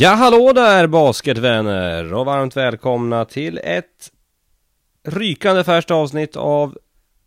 [0.00, 4.12] Ja, hallå där basketvänner och varmt välkomna till ett
[5.04, 6.78] rykande färskt avsnitt av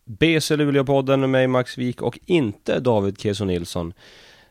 [0.05, 3.93] BC Luleå-podden med mig Max Wik och inte David Keso Nilsson.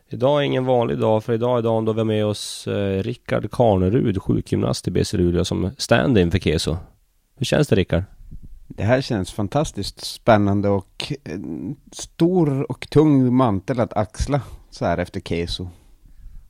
[0.09, 3.03] Idag är ingen vanlig dag för idag är dagen då vi har med oss eh,
[3.03, 6.77] Rickard Karnerud, sjukgymnast i BC Luleå som stand-in för Keso.
[7.35, 8.03] Hur känns det Rickard?
[8.67, 14.97] Det här känns fantastiskt spännande och en stor och tung mantel att axla så här
[14.97, 15.67] efter Keso.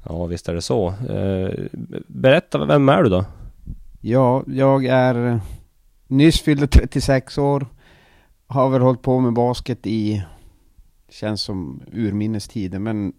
[0.04, 0.88] Ja, visst är det så.
[0.88, 1.66] Eh,
[2.08, 3.26] berätta, vem är du då?
[4.02, 5.42] Ja, jag är eh,
[6.08, 7.68] nyss fyllde 36 år.
[8.48, 10.23] Har väl hållit på med basket i,
[11.09, 13.14] känns som urminnes tider, men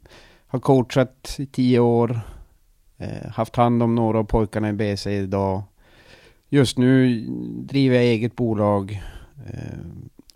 [0.47, 2.21] har coachat i tio år.
[2.99, 5.63] Eh, haft hand om några av pojkarna i BC idag.
[6.49, 7.21] Just nu
[7.59, 9.03] driver jag eget bolag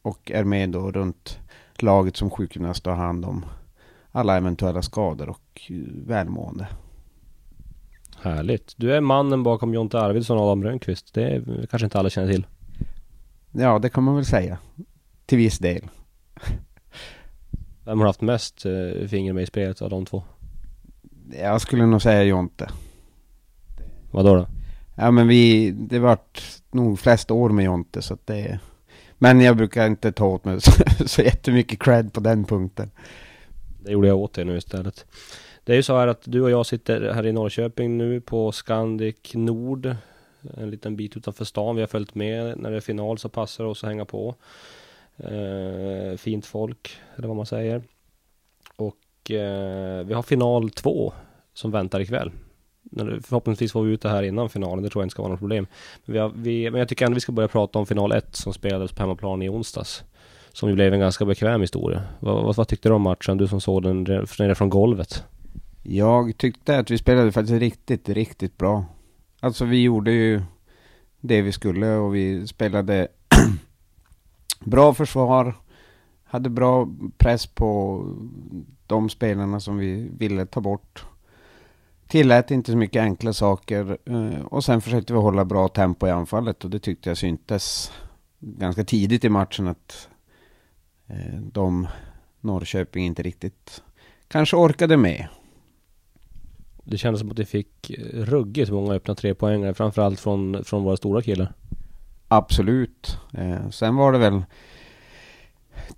[0.02, 1.38] och är med då runt
[1.78, 3.44] laget som sjukgymnast har hand om
[4.16, 5.72] alla eventuella skador och
[6.06, 6.66] välmående.
[8.22, 8.74] Härligt.
[8.76, 11.14] Du är mannen bakom Jonte Arvidsson och Adam Rönnqvist.
[11.14, 12.46] Det är, kanske inte alla känner till.
[13.52, 14.58] Ja, det kan man väl säga.
[15.26, 15.88] Till viss del.
[17.84, 20.22] Vem har haft mest eh, finger med i spelet av de två?
[21.40, 22.70] Jag skulle nog säga Jonte.
[24.10, 24.46] Vadå då?
[24.94, 28.58] Ja men vi, det vart nog flest år med Jonte så att det
[29.18, 30.72] Men jag brukar inte ta åt mig så,
[31.06, 32.90] så jättemycket cred på den punkten.
[33.86, 35.06] Det gjorde jag åt dig nu istället.
[35.64, 38.52] Det är ju så här att du och jag sitter här i Norrköping nu på
[38.52, 39.96] Scandic Nord.
[40.56, 41.76] En liten bit utanför stan.
[41.76, 44.34] Vi har följt med när det är final så passar det oss att hänga på.
[45.16, 47.82] Eh, fint folk, eller vad man säger.
[48.76, 51.12] Och eh, vi har final två
[51.54, 52.30] som väntar ikväll.
[53.22, 55.40] Förhoppningsvis får vi ut det här innan finalen, det tror jag inte ska vara något
[55.40, 55.66] problem.
[56.04, 58.36] Men, vi har, vi, men jag tycker ändå vi ska börja prata om final ett
[58.36, 60.04] som spelades på hemmaplan i onsdags.
[60.56, 62.02] Som ju blev en ganska bekväm historia.
[62.20, 63.36] Vad, vad, vad tyckte du om matchen?
[63.36, 64.02] Du som såg den
[64.38, 65.24] nere från golvet.
[65.82, 68.84] Jag tyckte att vi spelade faktiskt riktigt, riktigt bra.
[69.40, 70.42] Alltså vi gjorde ju
[71.20, 73.08] det vi skulle och vi spelade
[74.60, 75.54] bra försvar.
[76.24, 76.88] Hade bra
[77.18, 78.02] press på
[78.86, 81.04] de spelarna som vi ville ta bort.
[82.08, 86.10] Tillät inte så mycket enkla saker eh, och sen försökte vi hålla bra tempo i
[86.10, 87.92] anfallet och det tyckte jag syntes
[88.40, 90.08] ganska tidigt i matchen att
[91.52, 91.88] de
[92.40, 93.82] Norrköping inte riktigt
[94.28, 95.26] kanske orkade med.
[96.84, 101.22] Det kändes som att det fick ruggigt många öppna trepoängare, framförallt från, från våra stora
[101.22, 101.52] killar.
[102.28, 103.18] Absolut.
[103.32, 104.44] Eh, sen var det väl,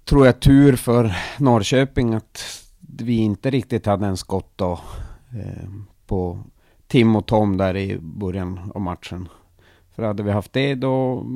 [0.05, 4.81] tror jag, tur för Norrköping att vi inte riktigt hade en skott då,
[5.35, 5.69] eh,
[6.07, 6.41] på
[6.87, 9.29] Tim och Tom där i början av matchen.
[9.95, 11.27] För hade vi haft det då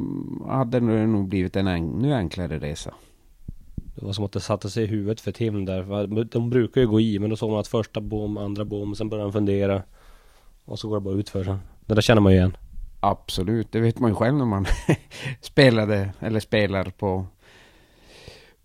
[0.49, 2.95] hade det nog blivit en ännu enklare resa.
[3.95, 6.25] Det var som att det satte sig i huvudet för Tim där.
[6.25, 9.09] De brukar ju gå i men då såg man att första bom, andra bom, sen
[9.09, 9.83] började han fundera.
[10.65, 11.59] Och så går det bara ut för sen.
[11.87, 12.57] Det där känner man ju igen.
[13.01, 14.67] Absolut, det vet man ju själv när man
[15.41, 17.27] spelade eller spelar på,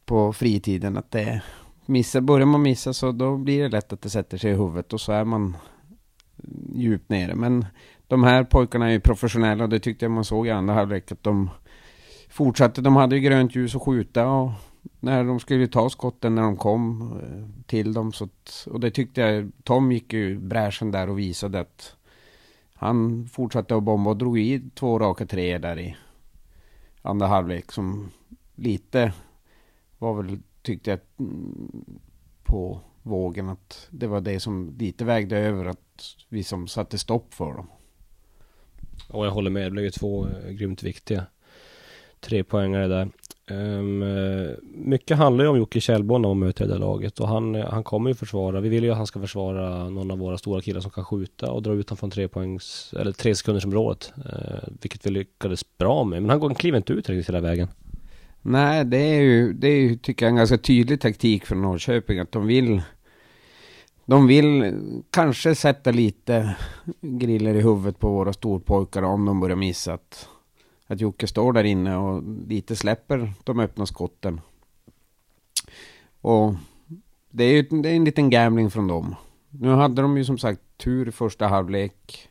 [0.06, 0.98] på fritiden.
[0.98, 1.42] Att det
[1.86, 4.94] missar, börjar man missa så då blir det lätt att det sätter sig i huvudet
[4.94, 5.58] och så är man
[6.76, 7.36] djupt nere.
[7.36, 7.66] Men
[8.08, 11.12] de här pojkarna är ju professionella och det tyckte jag man såg i andra halvlek
[11.12, 11.50] att de
[12.30, 12.82] fortsatte.
[12.82, 14.52] De hade ju grönt ljus att skjuta och
[15.00, 18.14] när de skulle ta skotten när de kom eh, till dem.
[18.14, 21.96] Så att, och det tyckte jag, Tom gick ju bräschen där och visade att
[22.74, 25.98] han fortsatte att bomba och drog i två raka treor där i
[27.02, 28.12] andra halvlek som
[28.56, 29.14] lite
[29.98, 31.00] var väl, tyckte jag,
[32.44, 37.34] på vågen att det var det som lite vägde över att vi som satte stopp
[37.34, 37.68] för dem.
[39.09, 41.25] Och jag håller med, det blev ju två eh, grymt viktiga
[42.19, 43.10] tre poängare där.
[43.52, 44.04] Um,
[44.62, 47.70] mycket handlar ju om Jocke Kjellborn när man möter det där laget och han, eh,
[47.70, 48.60] han kommer ju försvara.
[48.60, 51.52] Vi vill ju att han ska försvara någon av våra stora killar som kan skjuta
[51.52, 54.14] och dra ut honom från tre poängs eller tre sekunders området.
[54.18, 56.22] Uh, vilket vi lyckades bra med.
[56.22, 57.68] Men han, går, han kliver inte ut riktigt hela vägen.
[58.42, 62.20] Nej, det är ju, det är ju, tycker jag, en ganska tydlig taktik från Norrköping
[62.20, 62.82] att de vill
[64.06, 64.74] de vill
[65.12, 66.56] kanske sätta lite
[67.02, 70.30] griller i huvudet på våra storpojkar om de börjar missa att
[70.88, 74.42] att Jocke står där inne och lite släpper de öppna skotten.
[76.22, 76.54] Och
[77.30, 79.16] det är ju det är en liten gambling från dem.
[79.50, 82.30] Nu hade de ju som sagt tur i första halvlek.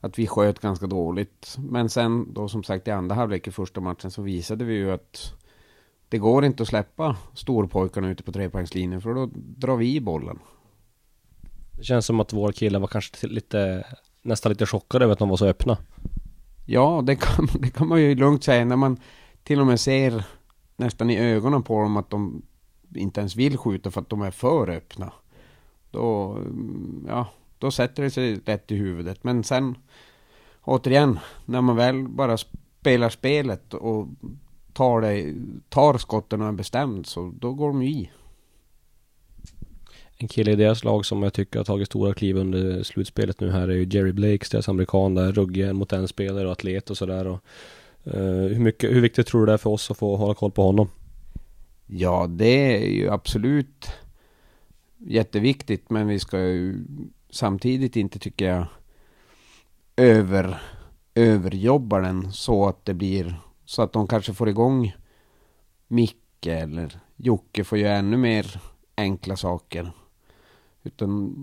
[0.00, 1.56] Att vi sköt ganska dåligt.
[1.58, 4.92] Men sen då som sagt i andra halvlek i första matchen så visade vi ju
[4.92, 5.34] att
[6.08, 10.38] det går inte att släppa storpojkarna ute på trepoängslinjen för då drar vi i bollen.
[11.72, 13.86] Det känns som att vår kille var kanske lite
[14.22, 15.78] nästan lite chockad över att de var så öppna.
[16.64, 18.96] Ja, det kan, det kan man ju lugnt säga när man
[19.42, 20.24] till och med ser
[20.76, 22.42] nästan i ögonen på dem att de
[22.94, 25.12] inte ens vill skjuta för att de är för öppna.
[25.90, 27.26] Då, mm, ja,
[27.58, 29.24] då sätter det sig rätt i huvudet.
[29.24, 29.78] Men sen,
[30.62, 34.08] återigen, när man väl bara spelar spelet och
[34.72, 35.34] tar, det,
[35.68, 38.10] tar skotten och är bestämd, så då går de ju i.
[40.22, 43.50] En kille i deras lag som jag tycker har tagit stora kliv under slutspelet nu
[43.50, 46.96] här är ju Jerry Blakes, deras amerikan där, ruggig mot en spelare och atlet och
[46.96, 47.26] sådär.
[47.26, 47.38] Uh,
[48.46, 50.62] hur, mycket, hur viktigt tror du det är för oss att få hålla koll på
[50.62, 50.88] honom?
[51.86, 53.90] Ja, det är ju absolut
[54.98, 56.84] jätteviktigt, men vi ska ju
[57.30, 58.66] samtidigt inte, tycker jag,
[59.96, 60.62] över,
[61.14, 63.34] överjobba den så att det blir
[63.64, 64.94] så att de kanske får igång
[65.88, 68.60] Micke eller Jocke får göra ännu mer
[68.96, 69.92] enkla saker.
[70.82, 71.34] Utan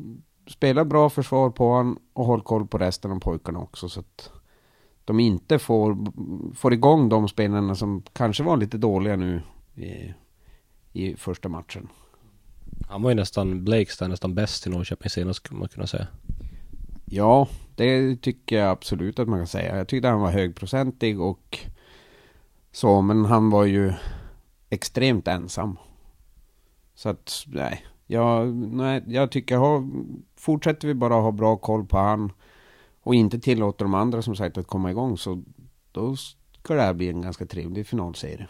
[0.47, 4.31] spela bra försvar på honom och håll koll på resten av pojkarna också så att
[5.05, 5.97] de inte får,
[6.55, 9.41] får igång de spelarna som kanske var lite dåliga nu
[9.75, 10.13] i,
[10.93, 11.87] i första matchen.
[12.89, 16.07] Han var ju nästan, Blakes där nästan bäst i Norrköping senast skulle man kunna säga.
[17.05, 19.77] Ja, det tycker jag absolut att man kan säga.
[19.77, 21.59] Jag tyckte han var högprocentig och
[22.71, 23.93] så, men han var ju
[24.69, 25.77] extremt ensam.
[26.95, 27.85] Så att, nej.
[28.11, 29.83] Jag, nej, jag tycker, ha,
[30.35, 32.31] fortsätter vi bara ha bra koll på han
[33.01, 35.43] och inte tillåter de andra som sagt att komma igång så
[35.91, 38.47] då ska det här bli en ganska trevlig finalserie.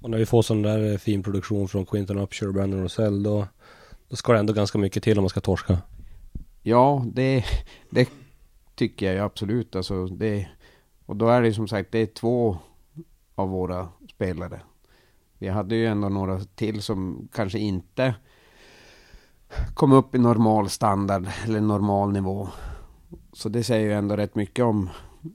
[0.00, 3.46] Och när vi får sån där fin produktion från Quinton Upshur och Brandon Rosell då,
[4.08, 5.78] då ska det ändå ganska mycket till om man ska torska.
[6.62, 7.44] Ja, det,
[7.90, 8.10] det
[8.74, 9.76] tycker jag ju absolut.
[9.76, 10.48] Alltså det,
[11.06, 12.58] och då är det som sagt, det är två
[13.34, 14.60] av våra spelare.
[15.38, 18.14] Vi hade ju ändå några till som kanske inte
[19.74, 22.48] kom upp i normal standard eller normal nivå.
[23.32, 24.90] Så det säger ju ändå rätt mycket om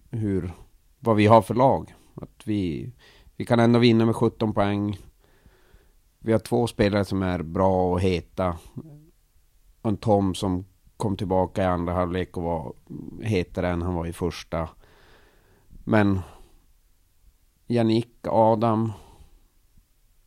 [0.09, 0.51] hur,
[0.99, 1.93] vad vi har för lag.
[2.15, 2.93] Att vi,
[3.35, 4.97] vi kan ändå vinna med 17 poäng.
[6.19, 8.57] Vi har två spelare som är bra och heta.
[9.81, 10.65] Och en Tom som
[10.97, 12.73] kom tillbaka i andra halvlek och var
[13.21, 14.69] hetare än han var i första.
[15.83, 16.19] Men
[17.67, 18.91] Janik, Adam.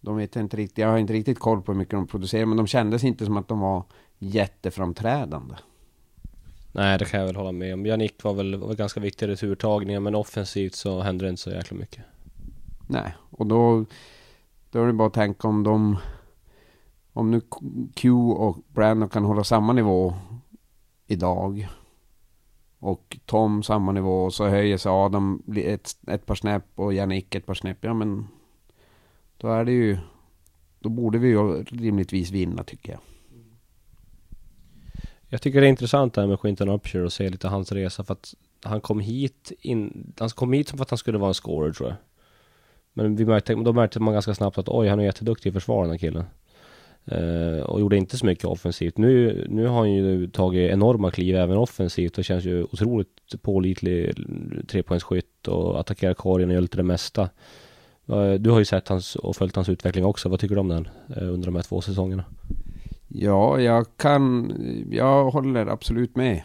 [0.00, 2.56] De vet inte riktigt, jag har inte riktigt koll på hur mycket de producerar, men
[2.56, 3.85] de kändes inte som att de var
[4.19, 5.55] jätteframträdande.
[6.73, 7.87] Nej, det kan jag väl hålla med om.
[7.87, 11.50] Jannik var väl var ganska viktig i returtagningen, men offensivt så hände det inte så
[11.50, 12.05] jäkla mycket.
[12.87, 13.85] Nej, och då,
[14.71, 15.97] då är det bara att tänka om de...
[17.12, 17.41] Om nu
[17.95, 20.15] Q och Brandon kan hålla samma nivå
[21.06, 21.69] idag
[22.79, 27.35] och Tom samma nivå och så höjer sig Adam ett, ett par snäpp och Jannik
[27.35, 27.79] ett par snäpp.
[27.81, 28.29] Ja men
[29.38, 29.99] då är det ju
[30.81, 33.00] då borde vi ju rimligtvis vinna tycker jag.
[35.29, 38.05] Jag tycker det är intressant det här med Quinton Upshire och se lite hans resa
[38.05, 41.29] för att han kom hit in, han kom hit som för att han skulle vara
[41.29, 41.96] en scorer tror jag.
[42.93, 45.82] Men vi märkte, då märkte man ganska snabbt att oj, han är jätteduktig i försvar
[45.82, 46.25] den här killen.
[47.12, 48.99] Uh, och gjorde inte så mycket offensivt.
[48.99, 54.14] Nu, nu har han ju tagit enorma kliv även offensivt och känns ju otroligt pålitlig
[54.69, 57.28] trepoängsskytt och attackerar korgen och gör lite det mesta.
[58.09, 60.29] Eh, du har ju sett hans och följt hans utveckling också.
[60.29, 62.25] Vad tycker du om den eh, under de här två säsongerna?
[63.09, 64.53] Ja, jag kan,
[64.91, 66.43] jag håller absolut med.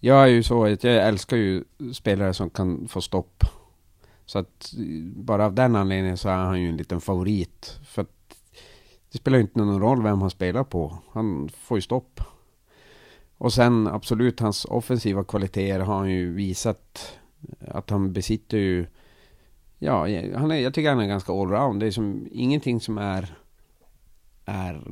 [0.00, 3.44] Jag är ju så att jag älskar ju spelare som kan få stopp.
[4.26, 4.72] Så att
[5.14, 7.78] bara av den anledningen så är han ju en liten favorit.
[7.84, 8.36] För att
[9.12, 10.98] det spelar ju inte någon roll vem han spelar på.
[11.12, 12.20] Han får ju stopp.
[13.38, 17.18] Och sen absolut, hans offensiva kvaliteter har han ju visat
[17.68, 18.86] att han besitter ju...
[19.82, 20.00] Ja,
[20.36, 21.80] han är, jag tycker han är ganska allround.
[21.80, 23.34] Det är som ingenting som är,
[24.44, 24.82] är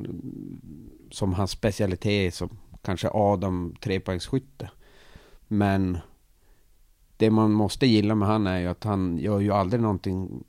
[1.11, 4.69] som hans specialitet som kanske Adam trepoängsskytte.
[5.47, 5.97] Men
[7.17, 10.43] det man måste gilla med han är ju att han gör ju aldrig någonting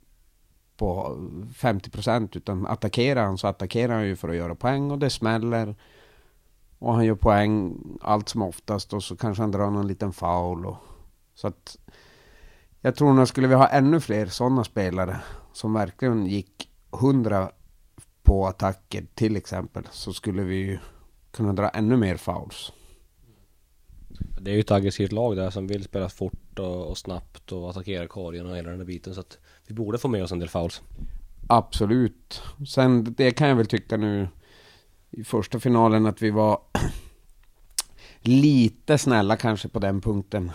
[0.77, 1.17] på
[1.55, 5.09] 50 procent utan attackerar han så attackerar han ju för att göra poäng och det
[5.09, 5.75] smäller.
[6.79, 10.65] Och han gör poäng allt som oftast och så kanske han drar någon liten foul.
[10.65, 10.77] Och,
[11.33, 11.77] så att
[12.81, 15.19] jag tror nog skulle vi ha ännu fler sådana spelare
[15.53, 17.51] som verkligen gick 100
[18.23, 20.79] på attacker till exempel så skulle vi ju
[21.31, 22.71] kunna dra ännu mer fouls.
[24.41, 27.69] Det är ju ett aggressivt lag där som vill spela fort och, och snabbt och
[27.69, 30.39] attackera korgen och hela den där biten så att vi borde få med oss en
[30.39, 30.81] del fouls.
[31.47, 32.41] Absolut.
[32.67, 34.27] Sen det kan jag väl tycka nu
[35.09, 36.61] i första finalen att vi var
[38.19, 40.51] lite snälla kanske på den punkten.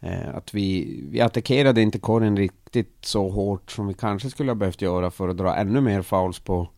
[0.00, 4.54] Eh, att vi, vi attackerade inte korgen riktigt så hårt som vi kanske skulle ha
[4.54, 6.68] behövt göra för att dra ännu mer fouls på,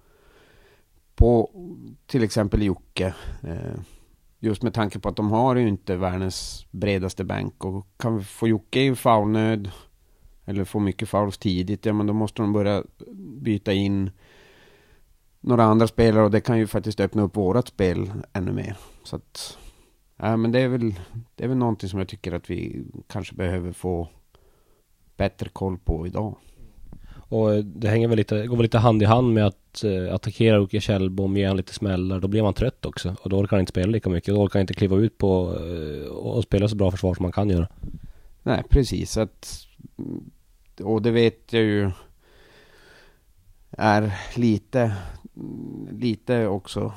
[1.14, 1.50] på
[2.07, 3.14] till exempel Jocke.
[3.43, 3.81] Eh,
[4.38, 8.25] just med tanke på att de har ju inte världens bredaste bänk och kan vi
[8.25, 9.71] få Jocke i foulnöd
[10.45, 12.85] eller få mycket fouls tidigt, ja men då måste de börja
[13.41, 14.11] byta in
[15.41, 18.76] några andra spelare och det kan ju faktiskt öppna upp vårat spel ännu mer.
[19.05, 19.59] Så att,
[20.23, 20.95] ja men det är väl,
[21.35, 24.09] det är väl någonting som jag tycker att vi kanske behöver få
[25.17, 26.37] bättre koll på idag.
[27.33, 30.61] Och det hänger väl lite, går väl lite hand i hand med att uh, attackera
[30.61, 32.21] Åke Kjellbom, ge han lite smällar.
[32.21, 33.17] Då blir man trött också.
[33.23, 34.35] Och då orkar han inte spela lika mycket.
[34.35, 37.33] Då orkar han inte kliva ut på uh, och spela så bra försvar som man
[37.33, 37.69] kan göra.
[38.43, 39.17] Nej, precis.
[39.17, 39.67] Att,
[40.83, 41.91] och det vet jag ju
[43.71, 44.93] är lite,
[45.91, 46.93] lite också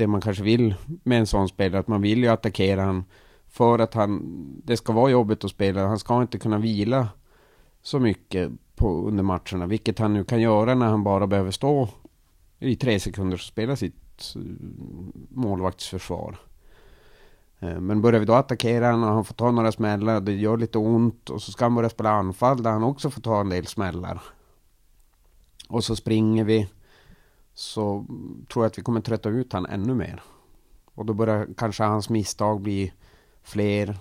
[0.00, 1.80] det man kanske vill med en sån spelare.
[1.80, 3.04] Att man vill ju attackera han
[3.48, 4.22] för att han,
[4.64, 5.86] det ska vara jobbigt att spela.
[5.86, 7.08] Han ska inte kunna vila
[7.82, 9.66] så mycket på, under matcherna.
[9.66, 11.88] Vilket han nu kan göra när han bara behöver stå
[12.58, 14.42] i tre sekunder och spela sitt eh,
[15.28, 16.36] målvaktsförsvar.
[17.58, 20.56] Eh, men börjar vi då attackera honom och han får ta några smällar det gör
[20.56, 23.48] lite ont och så ska han börja spela anfall där han också får ta en
[23.48, 24.22] del smällar.
[25.68, 26.68] Och så springer vi
[27.60, 28.06] så
[28.52, 30.22] tror jag att vi kommer trötta ut han ännu mer.
[30.94, 32.92] Och då börjar kanske hans misstag bli
[33.42, 33.98] fler.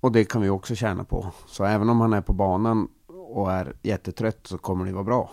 [0.00, 1.32] Och det kan vi också tjäna på.
[1.46, 5.30] Så även om han är på banan och är jättetrött så kommer det vara bra.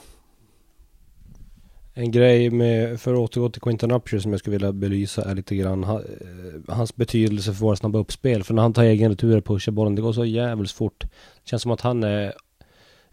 [1.93, 5.35] En grej med, för att återgå till Quinton Upshur som jag skulle vilja belysa är
[5.35, 5.99] lite grann eh,
[6.67, 8.43] hans betydelse för våra snabba uppspel.
[8.43, 11.03] För när han tar egen retur och pushar bollen, det går så jävligt fort.
[11.43, 12.33] Det känns som att han är,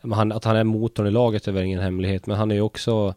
[0.02, 2.26] han, att han är motorn i laget är väl ingen hemlighet.
[2.26, 3.14] Men han är ju också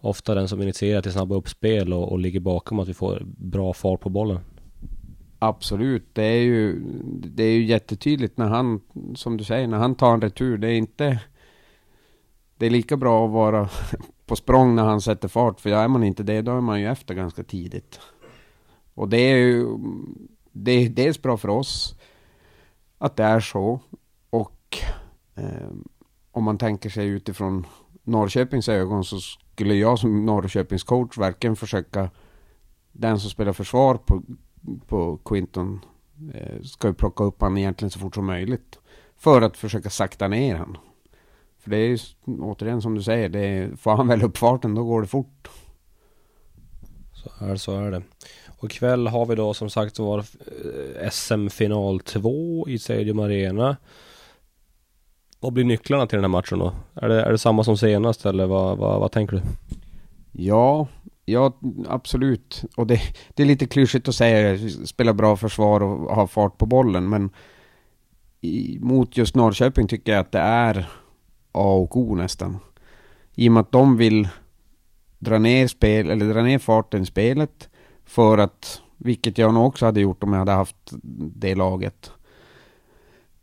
[0.00, 3.72] ofta den som initierar till snabba uppspel och, och ligger bakom att vi får bra
[3.72, 4.38] fart på bollen.
[5.38, 6.80] Absolut, det är ju,
[7.14, 8.80] det är ju jättetydligt när han,
[9.14, 10.58] som du säger, när han tar en retur.
[10.58, 11.20] Det är inte...
[12.56, 13.68] Det är lika bra att vara
[14.26, 15.60] på språng när han sätter fart.
[15.60, 18.00] För är man inte det, då är man ju efter ganska tidigt.
[18.94, 19.66] Och det är ju...
[20.52, 21.94] Det är dels bra för oss
[22.98, 23.80] att det är så.
[24.30, 24.78] Och
[25.34, 25.70] eh,
[26.34, 27.66] om man tänker sig utifrån
[28.02, 32.10] Norrköpings ögon så skulle jag som Norrköpings coach verkligen försöka
[32.92, 34.22] den som spelar försvar på,
[34.86, 35.80] på Quinton
[36.34, 38.78] eh, ska ju plocka upp han egentligen så fort som möjligt.
[39.16, 40.76] För att försöka sakta ner han.
[41.58, 44.74] För det är ju återigen som du säger, det är, får han väl upp farten
[44.74, 45.48] då går det fort.
[47.12, 48.02] Så är, så är det.
[48.58, 53.76] Och ikväll har vi då som sagt var eh, SM-final 2 i Stadium Arena.
[55.44, 56.72] Vad blir nycklarna till den här matchen då?
[56.94, 59.42] Är det, är det samma som senast eller vad, vad, vad tänker du?
[60.32, 60.88] Ja,
[61.24, 61.52] ja
[61.88, 62.64] absolut.
[62.76, 63.00] Och det,
[63.34, 67.08] det är lite klyschigt att säga spela bra försvar och ha fart på bollen.
[67.08, 67.30] Men
[68.40, 70.90] i, mot just Norrköping tycker jag att det är
[71.52, 72.58] A och O nästan.
[73.34, 74.28] I och med att de vill
[75.18, 77.68] dra ner spel, eller dra ner farten i spelet.
[78.04, 80.92] För att, vilket jag nog också hade gjort om jag hade haft
[81.34, 82.10] det laget.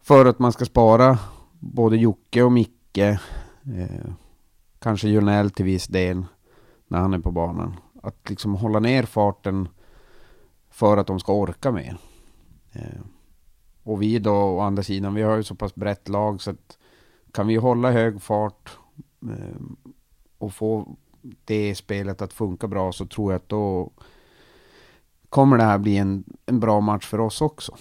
[0.03, 1.17] För att man ska spara
[1.61, 2.97] både Jocke och Micke.
[2.97, 4.11] Eh,
[4.79, 6.23] kanske Jonell till viss del.
[6.87, 7.79] När han är på banan.
[8.03, 9.67] Att liksom hålla ner farten
[10.69, 11.97] för att de ska orka mer.
[12.71, 13.01] Eh,
[13.83, 16.77] och vi då å andra sidan, vi har ju så pass brett lag så att
[17.31, 18.77] kan vi hålla hög fart
[19.21, 19.61] eh,
[20.37, 20.95] och få
[21.45, 23.91] det spelet att funka bra så tror jag att då
[25.29, 27.75] kommer det här bli en, en bra match för oss också.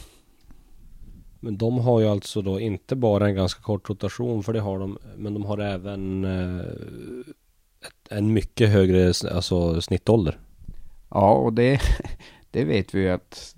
[1.40, 4.78] Men de har ju alltså då inte bara en ganska kort rotation för det har
[4.78, 6.64] de Men de har även eh,
[8.10, 10.38] en mycket högre alltså, snittålder.
[11.08, 11.80] Ja och det,
[12.50, 13.54] det vet vi ju att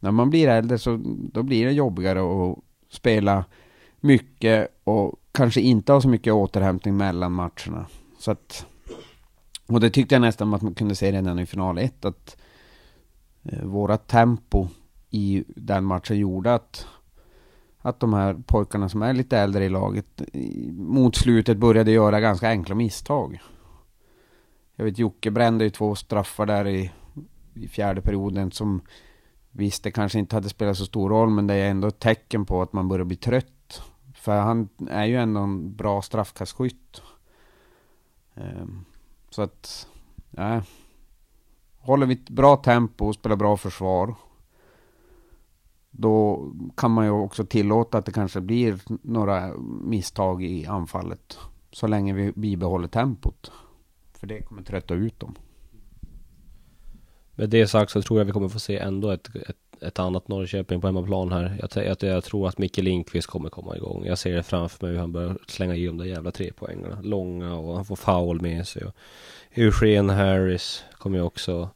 [0.00, 1.00] när man blir äldre så
[1.32, 2.58] då blir det jobbigare att
[2.90, 3.44] spela
[4.00, 7.86] mycket och kanske inte ha så mycket återhämtning mellan matcherna.
[8.18, 8.66] Så att,
[9.66, 12.36] och det tyckte jag nästan att man kunde se redan i final 1 att
[13.42, 14.68] eh, våra tempo
[15.10, 16.86] i den matchen gjorde att
[17.86, 20.22] att de här pojkarna som är lite äldre i laget
[20.72, 23.40] mot slutet började göra ganska enkla misstag.
[24.76, 26.92] Jag vet Jocke brände ju två straffar där i,
[27.54, 28.80] i fjärde perioden som
[29.50, 32.46] visst det kanske inte hade spelat så stor roll men det är ändå ett tecken
[32.46, 33.82] på att man börjar bli trött
[34.14, 37.02] för han är ju ändå en bra straffkastskytt.
[38.34, 38.84] Ehm,
[39.30, 39.88] så att,
[40.30, 40.62] nej.
[41.78, 44.14] Håller vi ett bra tempo och spelar bra försvar.
[45.98, 51.38] Då kan man ju också tillåta att det kanske blir några misstag i anfallet.
[51.72, 53.50] Så länge vi bibehåller tempot.
[54.12, 55.34] För det kommer trötta ut dem.
[57.34, 60.28] Med det sagt så tror jag vi kommer få se ändå ett, ett ett annat
[60.28, 61.58] Norrköping på hemmaplan här.
[61.60, 64.04] Jag, jag, jag tror att Micke Lindqvist kommer komma igång.
[64.06, 66.98] Jag ser det framför mig hur han börjar slänga i de där jävla trepoängarna.
[67.02, 68.84] Långa och han får foul med sig.
[68.84, 68.94] Och
[70.14, 71.70] Harris kommer ju också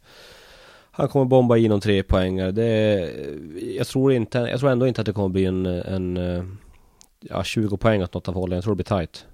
[1.00, 2.52] han kommer bomba in tre poängar.
[2.52, 3.10] Det
[3.76, 6.18] jag tror inte, jag tror ändå inte att det kommer bli en, en
[7.20, 8.56] ja, 20 poäng åt något av hållen.
[8.56, 9.26] Jag tror det blir tight.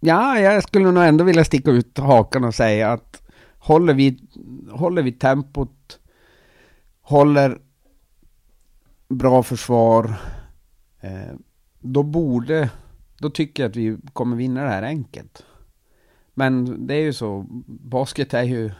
[0.00, 3.22] Ja, jag skulle nog ändå vilja sticka ut hakan och säga att
[3.58, 4.18] håller vi,
[4.70, 6.00] håller vi tempot,
[7.00, 7.58] håller
[9.08, 10.14] bra försvar,
[11.00, 11.34] eh,
[11.80, 12.70] då borde,
[13.18, 15.44] då tycker jag att vi kommer vinna det här enkelt.
[16.34, 18.70] Men det är ju så, basket är ju,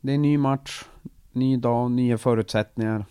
[0.00, 0.84] det är en ny match,
[1.32, 3.04] ny dag, nya förutsättningar.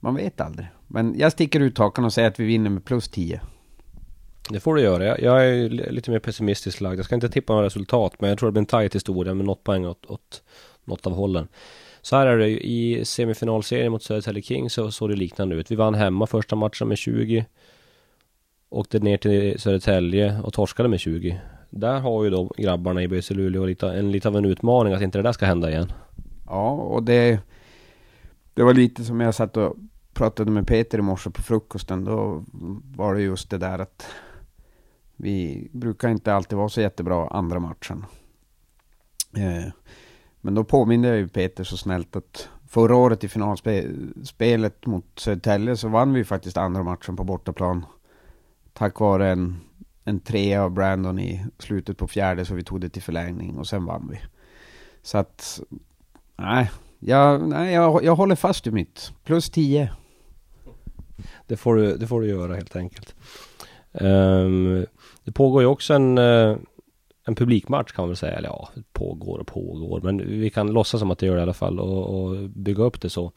[0.00, 0.66] Man vet aldrig.
[0.86, 3.40] Men jag sticker ut hakan och säger att vi vinner med plus 10.
[4.50, 5.06] Det får du göra.
[5.06, 6.98] Jag, jag är lite mer pessimistiskt lagd.
[6.98, 9.46] Jag ska inte tippa några resultat, men jag tror det blir en tajt historia med
[9.46, 10.42] något poäng åt, åt
[10.84, 11.48] något av hållen.
[12.02, 15.70] Så här är det i semifinalserien mot Södertälje King så såg det liknande ut.
[15.70, 17.46] Vi vann hemma första matchen med 20.
[18.68, 21.40] Åkte ner till Södertälje och torskade med 20.
[21.76, 25.02] Där har ju då grabbarna i BC Luleå lite, en lite av en utmaning att
[25.02, 25.92] inte det där ska hända igen.
[26.46, 27.40] Ja, och det,
[28.54, 29.76] det var lite som jag satt och
[30.12, 32.04] pratade med Peter i morse på frukosten.
[32.04, 32.44] Då
[32.96, 34.06] var det just det där att
[35.16, 38.04] vi brukar inte alltid vara så jättebra andra matchen.
[39.36, 39.72] Eh,
[40.40, 45.76] men då påminner jag ju Peter så snällt att förra året i finalspelet mot Södertälje
[45.76, 47.86] så vann vi faktiskt andra matchen på bortaplan.
[48.72, 49.60] Tack vare en,
[50.04, 53.66] en trea av Brandon i slutet på fjärde så vi tog det till förlängning och
[53.66, 54.18] sen vann vi.
[55.02, 55.60] Så att,
[56.36, 59.12] nej, jag, nej jag, jag håller fast vid mitt.
[59.24, 59.90] Plus 10.
[61.46, 63.14] Det får du, det får du göra helt enkelt.
[63.92, 64.86] Um,
[65.24, 66.56] det pågår ju också en, eh,
[67.26, 68.36] en publikmatch kan man väl säga.
[68.36, 70.00] Eller ja, pågår och pågår.
[70.00, 72.82] Men vi kan låtsas som att det gör det i alla fall och, och bygga
[72.82, 73.32] upp det så.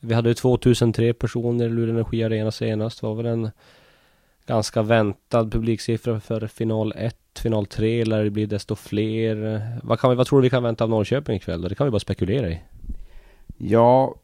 [0.00, 3.00] Vi hade ju 2003 personer i Luleå Energi Arena senast.
[3.00, 3.50] Det var väl en
[4.48, 9.62] ganska väntad publiksiffra för final 1, final 3 eller det blir desto fler.
[9.82, 11.68] Vad, kan vi, vad tror du vi kan vänta av Norrköping ikväll då?
[11.68, 12.60] Det kan vi bara spekulera i.
[13.58, 14.14] Ja,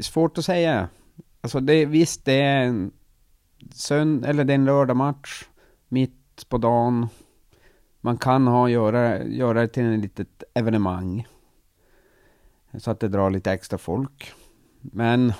[0.00, 0.88] svårt att säga.
[1.40, 2.92] Alltså det, visst det är en
[3.72, 5.44] sönd eller det är en lördagmatch
[5.88, 7.08] mitt på dagen.
[8.00, 11.26] Man kan ha, göra, göra det till ett litet evenemang.
[12.78, 14.32] Så att det drar lite extra folk.
[14.80, 15.32] Men...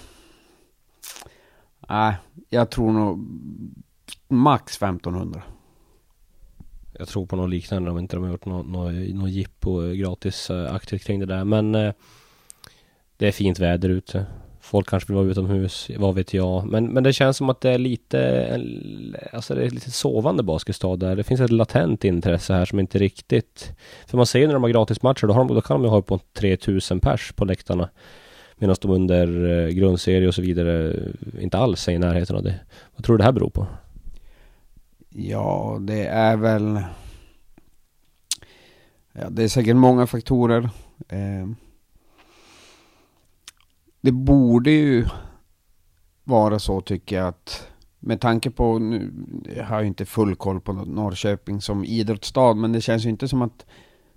[1.88, 2.14] Nej, äh,
[2.48, 3.18] jag tror nog
[4.28, 5.42] max 1500.
[6.98, 9.92] Jag tror på något liknande om inte de har gjort något, något, något jippo eh,
[9.92, 11.44] gratisaktigt eh, kring det där.
[11.44, 11.92] Men eh,
[13.16, 14.26] det är fint väder ute.
[14.60, 16.66] Folk kanske vill vara utomhus, vad vet jag.
[16.66, 18.50] Men, men det känns som att det är lite,
[19.32, 21.16] alltså det är lite sovande basketstad där.
[21.16, 23.72] Det finns ett latent intresse här som inte riktigt...
[24.06, 25.90] För man ser ju när de har gratismatcher, då, har de, då kan de ju
[25.90, 27.88] ha på 3000 pers på läktarna.
[28.58, 32.42] Medan de under eh, grundserie och så vidare eh, inte alls är i närheten av
[32.42, 32.60] det.
[32.96, 33.66] Vad tror du det här beror på?
[35.08, 36.82] Ja, det är väl...
[39.12, 40.70] Ja, det är säkert många faktorer.
[41.08, 41.48] Eh,
[44.00, 45.04] det borde ju
[46.24, 49.12] vara så tycker jag att med tanke på, nu
[49.56, 53.28] jag har jag inte full koll på Norrköping som idrottsstad, men det känns ju inte
[53.28, 53.66] som att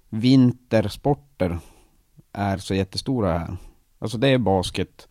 [0.09, 1.59] vintersporter
[2.33, 3.57] är så jättestora här.
[3.99, 5.07] Alltså det är basket.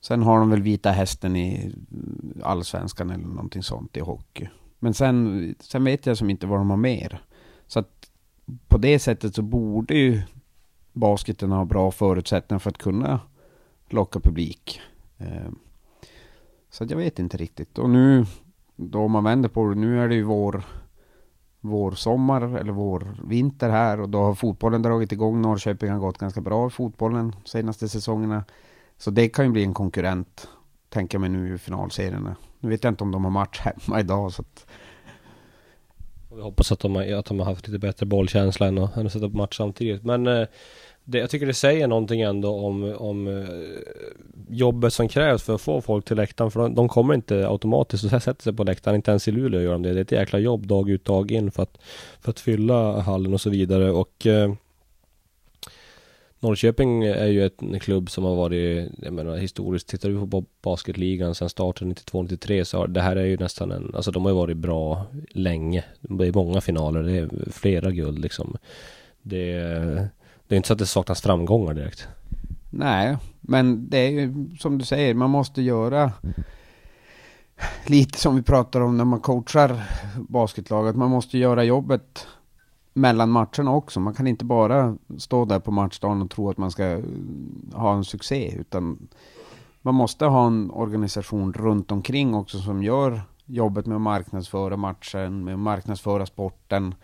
[0.00, 1.74] Sen har de väl Vita Hästen i
[2.42, 4.48] Allsvenskan eller någonting sånt i hockey.
[4.78, 7.22] Men sen, sen vet jag som inte vad de har mer.
[7.66, 8.10] Så att
[8.68, 10.22] på det sättet så borde ju
[10.92, 13.20] basketen ha bra förutsättningar för att kunna
[13.88, 14.80] locka publik.
[15.18, 15.50] Eh,
[16.70, 17.78] så så jag vet inte riktigt.
[17.78, 18.26] Och nu,
[18.76, 20.64] då om man vänder på det, nu är det ju vår,
[21.68, 25.42] vår sommar eller vår vinter här och då har fotbollen dragit igång.
[25.42, 28.44] Norrköping har gått ganska bra i fotbollen de senaste säsongerna.
[28.98, 30.48] Så det kan ju bli en konkurrent,
[30.88, 32.36] tänker jag mig nu i finalserierna.
[32.60, 34.66] Nu vet jag inte om de har match hemma idag så att...
[36.34, 39.06] Vi hoppas att de, har, att de har haft lite bättre bollkänsla än att, än
[39.06, 40.04] att sätta på match samtidigt.
[40.04, 40.46] Men eh,
[41.08, 43.48] det, jag tycker det säger någonting ändå om, om eh,
[44.48, 46.50] jobbet som krävs för att få folk till läktaren.
[46.50, 48.96] För de, de kommer inte automatiskt och sätter sig på läktaren.
[48.96, 49.92] Inte ens i Luleå gör de det.
[49.92, 51.78] Det är ett jäkla jobb dag ut dag in för att,
[52.20, 53.90] för att fylla hallen och så vidare.
[53.90, 54.52] Och eh,
[56.40, 60.44] Norrköping är ju ett, en klubb som har varit, jag menar historiskt, tittar du på
[60.62, 64.30] basketligan sedan starten 92-93 så har, det här är ju nästan en, alltså de har
[64.30, 65.84] ju varit bra länge.
[66.00, 68.56] Det är många finaler, det är flera guld liksom.
[69.22, 70.08] Det är
[70.48, 72.08] det är inte så att det saknas framgångar direkt.
[72.70, 76.12] Nej, men det är ju som du säger, man måste göra
[77.86, 79.84] lite som vi pratar om när man coachar
[80.28, 80.96] basketlaget.
[80.96, 82.26] Man måste göra jobbet
[82.92, 84.00] mellan matcherna också.
[84.00, 87.04] Man kan inte bara stå där på matchdagen och tro att man ska eh,
[87.72, 89.08] ha en succé, utan
[89.82, 95.44] man måste ha en organisation runt omkring också som gör jobbet med att marknadsföra matchen,
[95.44, 96.94] med att marknadsföra sporten,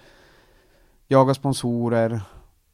[1.08, 2.20] jaga sponsorer,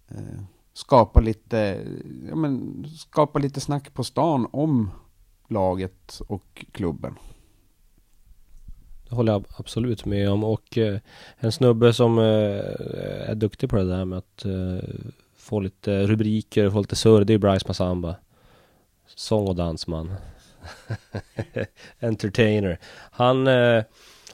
[0.09, 0.42] eh,
[0.78, 1.84] skapa lite,
[2.28, 4.90] ja men, skapa lite snack på stan om
[5.48, 7.14] laget och klubben.
[9.08, 11.00] Det håller jag absolut med om och eh,
[11.36, 12.24] en snubbe som eh,
[13.30, 14.88] är duktig på det där med att eh,
[15.36, 18.16] få lite rubriker, få lite surr, det är Bryce Massamba.
[19.06, 20.14] Sång och dansman.
[22.00, 22.78] Entertainer.
[23.10, 23.84] Han eh,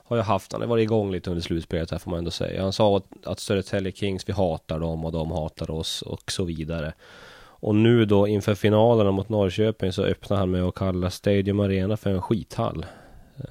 [0.04, 2.62] har ju haft, han har varit igång lite under slutspelet här får man ändå säga.
[2.62, 6.44] Han sa att, att Södertälje Kings, vi hatar dem och de hatar oss och så
[6.44, 6.92] vidare.
[7.64, 11.96] Och nu då inför finalerna mot Norrköping så öppnar han med att kalla Stadium Arena
[11.96, 12.86] för en skithall.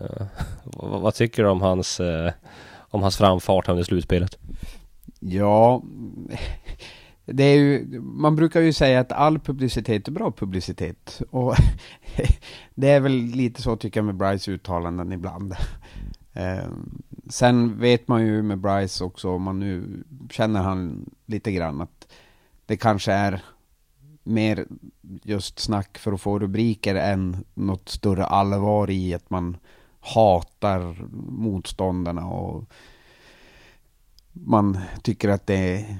[0.02, 0.26] Uh,
[0.64, 2.32] vad, vad, tycker du om hans, uh,
[2.80, 4.38] om hans framfart under slutspelet?
[5.20, 5.84] Ja,
[7.26, 11.22] det är ju, man brukar ju säga att all publicitet är bra publicitet.
[11.30, 11.56] Och
[12.76, 15.56] det är väl lite så tycker jag med Bryce uttalanden ibland.
[16.34, 16.70] Eh,
[17.30, 22.08] sen vet man ju med Bryce också, om man nu känner han lite grann, att
[22.66, 23.44] det kanske är
[24.24, 24.66] mer
[25.24, 29.58] just snack för att få rubriker än något större allvar i att man
[30.00, 30.96] hatar
[31.30, 32.66] motståndarna och
[34.32, 35.98] man tycker att det är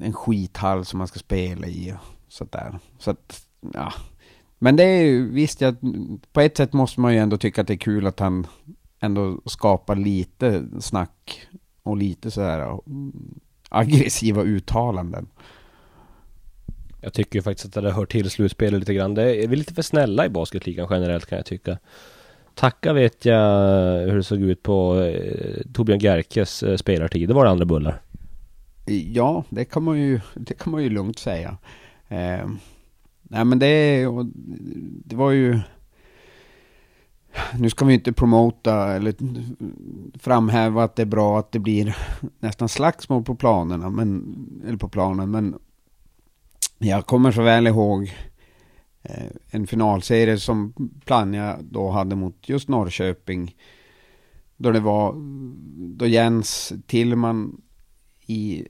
[0.00, 1.92] en skithall som man ska spela i.
[1.92, 2.78] Och sådär.
[2.98, 3.92] Så att, ja.
[4.58, 5.76] Men det är ju, visst, jag,
[6.32, 8.46] på ett sätt måste man ju ändå tycka att det är kul att han
[9.00, 11.46] ändå skapar lite snack
[11.82, 12.78] och lite sådär
[13.68, 15.26] aggressiva uttalanden.
[17.00, 19.14] Jag tycker ju faktiskt att det hör till slutspelet lite grann.
[19.14, 21.78] Det är vi lite för snälla i basketligan generellt kan jag tycka.
[22.54, 27.28] Tacka vet jag hur det såg ut på eh, Torbjörn Gerkes eh, spelartid.
[27.28, 28.02] Det var det andra bullar.
[28.86, 31.56] Ja, det kan man ju, det kan man ju lugnt säga.
[32.08, 32.48] Eh,
[33.22, 34.04] nej men det,
[35.04, 35.60] det var ju...
[37.58, 39.14] Nu ska vi inte promota eller
[40.18, 41.96] framhäva att det är bra att det blir
[42.38, 45.58] nästan slagsmål på planerna, men, eller på planen, men
[46.78, 48.12] jag kommer så väl ihåg
[49.02, 50.72] eh, en finalserie som
[51.04, 53.56] Plannja då hade mot just Norrköping.
[54.56, 55.14] Då det var,
[55.96, 57.60] då Jens Tillman
[58.26, 58.66] i,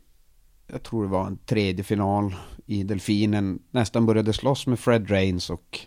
[0.67, 2.35] jag tror det var en tredje final
[2.67, 5.81] i Delfinen, nästan började slåss med Fred Rains och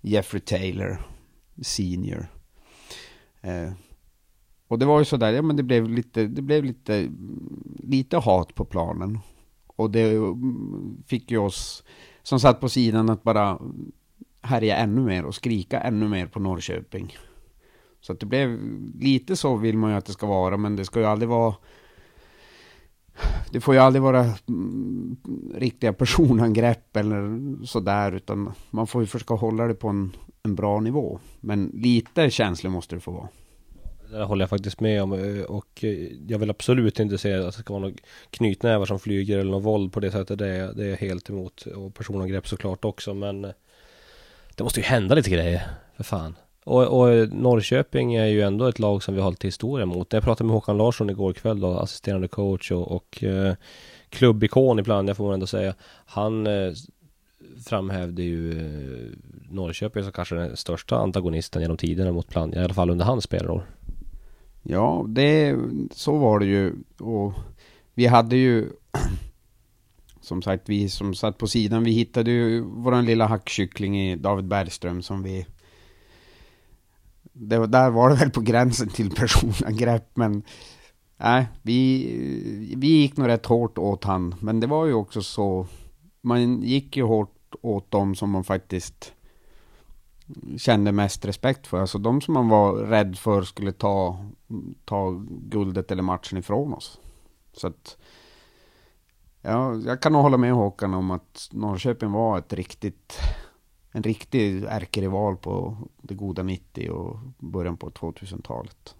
[0.00, 1.11] Jeffrey Taylor
[1.60, 2.26] senior.
[3.40, 3.72] Eh,
[4.68, 7.08] och det var ju sådär, ja men det blev lite, det blev lite,
[7.78, 9.18] lite hat på planen.
[9.66, 11.84] Och det mm, fick ju oss
[12.22, 13.58] som satt på sidan att bara
[14.40, 17.16] härja ännu mer och skrika ännu mer på Norrköping.
[18.00, 18.58] Så att det blev
[19.00, 21.54] lite så vill man ju att det ska vara, men det ska ju aldrig vara
[23.50, 25.16] det får ju aldrig vara mm,
[25.54, 30.80] riktiga personangrepp eller sådär, utan man får ju försöka hålla det på en, en bra
[30.80, 31.18] nivå.
[31.40, 33.28] Men lite känslig måste det få vara.
[34.10, 37.44] Det håller jag faktiskt med om eh, och eh, jag vill absolut inte se att
[37.44, 37.96] det ska vara några
[38.30, 40.38] knytnävar som flyger eller något våld på det sättet.
[40.38, 43.50] Det är, det är helt emot och personangrepp såklart också men eh,
[44.56, 45.62] det måste ju hända lite grejer
[45.96, 46.34] för fan.
[46.64, 50.12] Och, och, Norrköping är ju ändå ett lag som vi har lite historia mot.
[50.12, 53.54] Jag pratade med Håkan Larsson igår kväll då, assisterande coach och, och eh,
[54.08, 55.74] klubbikon ibland, jag får man ändå säga.
[56.06, 56.72] Han eh,
[57.66, 59.18] framhävde ju eh,
[59.50, 63.24] Norrköping som kanske den största antagonisten genom tiderna mot Plannja, i alla fall under hans
[63.24, 63.66] spelår.
[64.62, 65.56] Ja, det,
[65.90, 66.74] så var det ju.
[66.98, 67.32] Och
[67.94, 68.68] vi hade ju,
[70.20, 74.44] som sagt, vi som satt på sidan, vi hittade ju våran lilla hackkyckling i David
[74.44, 75.46] Bergström som vi
[77.32, 80.42] det var, där var det väl på gränsen till personangrepp, men
[81.16, 84.34] nej, vi, vi gick nog rätt hårt åt han.
[84.40, 85.66] Men det var ju också så,
[86.20, 89.12] man gick ju hårt åt dem som man faktiskt
[90.56, 91.80] kände mest respekt för.
[91.80, 94.26] Alltså de som man var rädd för skulle ta,
[94.84, 97.00] ta guldet eller matchen ifrån oss.
[97.52, 97.96] Så att,
[99.42, 103.18] ja, jag kan nog hålla med Håkan om att Norrköping var ett riktigt
[103.92, 108.94] en riktig ärkerival på det goda 90 och början på 2000-talet.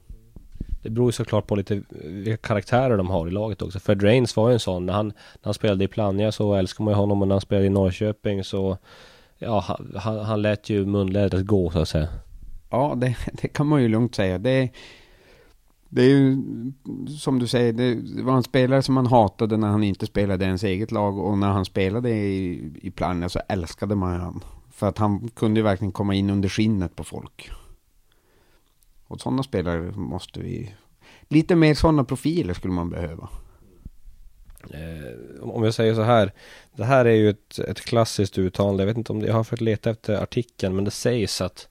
[0.82, 3.80] Det beror ju såklart på lite vilka karaktärer de har i laget också.
[3.80, 4.86] Fred Rains var ju en sån.
[4.86, 7.40] När han, när han spelade i Plannja så älskar man ju honom och när han
[7.40, 8.78] spelade i Norrköping så
[9.44, 12.08] Ja, han, han lät ju munlädret gå så att säga.
[12.70, 14.38] Ja, det, det kan man ju lugnt säga.
[14.38, 14.70] Det,
[15.88, 16.42] det är ju
[17.18, 20.64] som du säger, det, var en spelare som man hatade när han inte spelade ens
[20.64, 24.40] eget lag och när han spelade i, i Plannja så älskade man honom.
[24.82, 27.50] För att han kunde ju verkligen komma in under skinnet på folk.
[29.04, 30.74] Och sådana spelare måste vi...
[31.28, 33.28] Lite mer sådana profiler skulle man behöva.
[34.70, 36.32] Eh, om jag säger så här.
[36.76, 38.82] Det här är ju ett, ett klassiskt uttalande.
[38.82, 40.74] Jag vet inte om det, jag har försökt leta efter artikeln.
[40.76, 41.68] Men det sägs att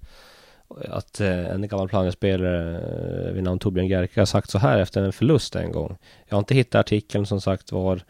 [0.89, 2.81] att eh, en gammal planerspelare
[3.27, 5.97] eh, vid namn Torbjörn Gerke har sagt så här efter en förlust en gång.
[6.27, 8.03] Jag har inte hittat artikeln som sagt var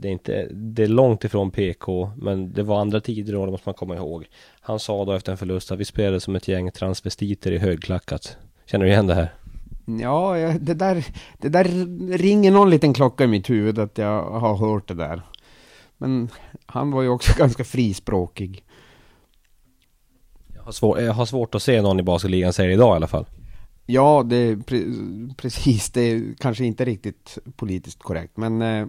[0.00, 3.50] det är, inte, det är långt ifrån PK, men det var andra tider då, det
[3.50, 4.26] måste man komma ihåg.
[4.60, 8.36] Han sa då efter en förlust att vi spelade som ett gäng transvestiter i högklackat.
[8.66, 9.34] Känner du igen det här?
[10.00, 11.06] Ja, det där,
[11.38, 11.64] det där
[12.18, 15.22] ringer någon liten klocka i mitt huvud att jag har hört det där.
[15.96, 16.28] Men
[16.66, 18.64] han var ju också ganska frispråkig.
[20.54, 22.96] Jag har, svår, jag har svårt att se någon i basketligan säga det idag i
[22.96, 23.26] alla fall.
[23.86, 24.82] Ja, det pre
[25.36, 25.90] precis.
[25.90, 28.86] Det är kanske inte riktigt politiskt korrekt, men eh,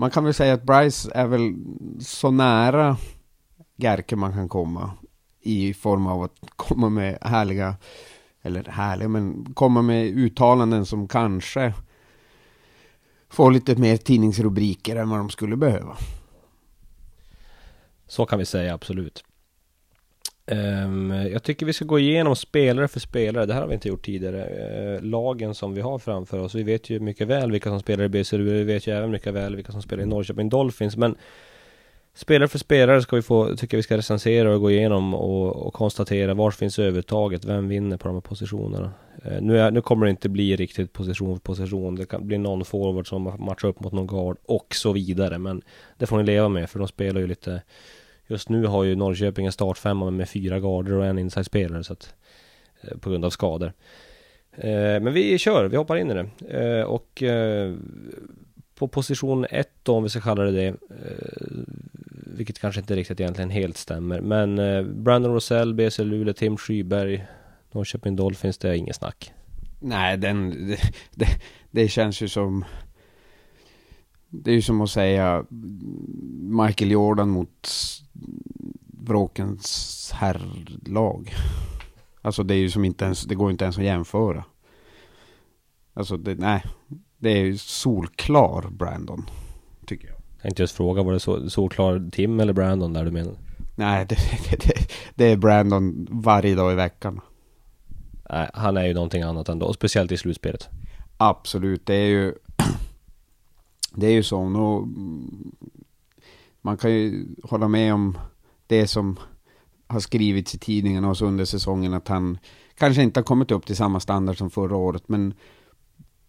[0.00, 1.54] man kan väl säga att Bryce är väl
[2.00, 2.96] så nära
[3.76, 4.90] Gerke man kan komma
[5.40, 7.76] i form av att komma med härliga,
[8.42, 11.74] eller härliga, men komma med uttalanden som kanske
[13.28, 15.96] får lite mer tidningsrubriker än vad de skulle behöva.
[18.06, 19.24] Så kan vi säga, absolut.
[20.50, 23.46] Um, jag tycker vi ska gå igenom spelare för spelare.
[23.46, 24.96] Det här har vi inte gjort tidigare.
[24.96, 26.54] Uh, lagen som vi har framför oss.
[26.54, 28.42] Vi vet ju mycket väl vilka som spelar i BCU.
[28.42, 30.96] Vi vet ju även mycket väl vilka som spelar i Norrköping Dolphins.
[30.96, 31.16] Men
[32.14, 35.74] spelare för spelare ska vi få, tycker vi ska recensera och gå igenom och, och
[35.74, 37.44] konstatera var finns övertaget?
[37.44, 38.92] Vem vinner på de här positionerna?
[39.26, 41.94] Uh, nu, är, nu kommer det inte bli riktigt position för position.
[41.94, 45.38] Det kan bli någon forward som matchar upp mot någon guard och så vidare.
[45.38, 45.62] Men
[45.98, 47.62] det får ni leva med för de spelar ju lite
[48.28, 52.14] Just nu har ju Norrköping en startfemma med fyra garder och en inside-spelare så att
[52.80, 53.72] eh, På grund av skador.
[54.56, 56.28] Eh, men vi kör, vi hoppar in i det.
[56.58, 57.22] Eh, och
[58.74, 60.74] På position 1 då om vi ska kalla det det
[62.36, 64.56] Vilket kanske inte riktigt egentligen helt stämmer men
[65.04, 67.26] Brandon Rosell, BC Luleå, Tim Skyberg
[67.72, 69.32] Norrköping Dolphins, det är inget snack.
[69.80, 70.50] Nej, den,
[71.14, 71.26] det,
[71.70, 72.64] det känns ju som
[74.30, 75.44] det är ju som att säga
[76.40, 77.68] Michael Jordan mot
[78.86, 81.34] Vråkens herrlag.
[82.22, 84.44] Alltså det är ju som inte ens, det går inte ens att jämföra.
[85.94, 86.64] Alltså det, nej,
[87.18, 89.30] det är ju solklar Brandon,
[89.86, 90.16] tycker jag.
[90.16, 93.34] Jag tänkte just fråga, var det så, solklar Tim eller Brandon där du menar?
[93.76, 94.16] Nej, det,
[94.50, 97.20] det, det, det är Brandon varje dag i veckan.
[98.30, 100.68] Nej, han är ju någonting annat ändå, speciellt i slutspelet.
[101.16, 102.34] Absolut, det är ju
[103.94, 104.48] det är ju så.
[104.48, 104.88] Nu,
[106.60, 108.18] man kan ju hålla med om
[108.66, 109.18] det som
[109.86, 112.38] har skrivits i tidningarna och så under säsongen att han
[112.74, 115.08] kanske inte har kommit upp till samma standard som förra året.
[115.08, 115.34] Men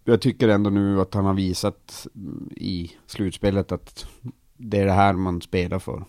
[0.04, 2.08] jag tycker ändå nu att han har visat
[2.56, 4.06] i slutspelet att
[4.58, 6.06] det är det här man spelar för.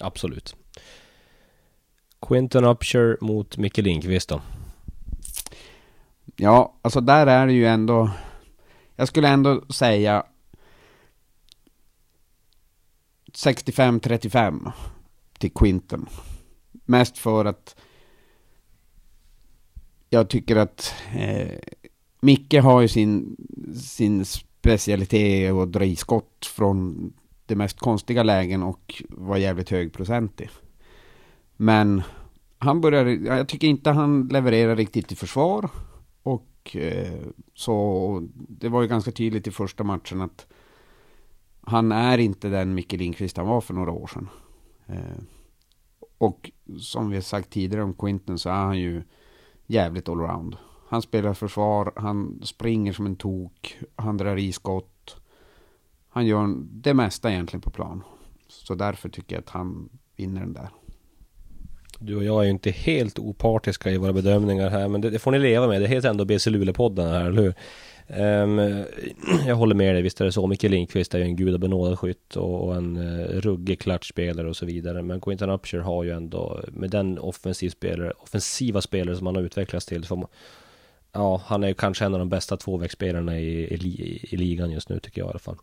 [0.00, 0.56] Absolut.
[2.20, 4.40] Quinton Upshur mot Micke Lindqvist då?
[6.36, 8.10] Ja, alltså där är det ju ändå
[8.96, 10.26] jag skulle ändå säga
[13.32, 14.72] 65-35
[15.38, 16.08] till Quinton.
[16.84, 17.76] Mest för att
[20.10, 21.58] jag tycker att eh,
[22.20, 23.36] Micke har ju sin,
[23.76, 27.12] sin specialitet att dra i skott från
[27.46, 30.50] de mest konstiga lägen och vara jävligt högprocentig.
[31.56, 32.02] Men
[32.58, 35.70] han börjar, jag tycker inte han levererar riktigt i försvar.
[36.62, 37.20] Och eh,
[37.54, 40.46] så det var ju ganska tydligt i första matchen att
[41.60, 44.28] han är inte den Micke Lindqvist han var för några år sedan.
[44.86, 45.22] Eh,
[46.18, 49.02] och som vi har sagt tidigare om Quinton så är han ju
[49.66, 50.56] jävligt allround.
[50.88, 55.16] Han spelar försvar, han springer som en tok, han drar i skott.
[56.08, 58.02] Han gör det mesta egentligen på plan.
[58.48, 60.70] Så därför tycker jag att han vinner den där.
[62.02, 65.18] Du och jag är ju inte helt opartiska i våra bedömningar här men det, det
[65.18, 65.82] får ni leva med.
[65.82, 67.54] Det heter ändå BC Luleå-podden här, eller hur?
[68.16, 68.58] Um,
[69.46, 70.46] jag håller med dig, visst är det så.
[70.46, 74.66] Micke Lindqvist är ju en gudabenådad skytt och, och en uh, ruggig klatschspelare och så
[74.66, 75.02] vidare.
[75.02, 79.42] Men Quinton Upshire har ju ändå, med den offensiv spelare, offensiva spelare som han har
[79.42, 80.28] utvecklats till, så
[81.12, 84.88] ja, han är ju kanske en av de bästa tvåvägsspelarna i, i, i, ligan just
[84.88, 85.56] nu tycker jag i alla fall.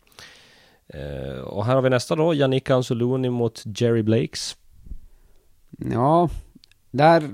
[0.95, 4.57] Uh, och här har vi nästa då, Yannick Anzuluni mot Jerry Blakes.
[5.91, 6.29] Ja,
[6.91, 7.29] där,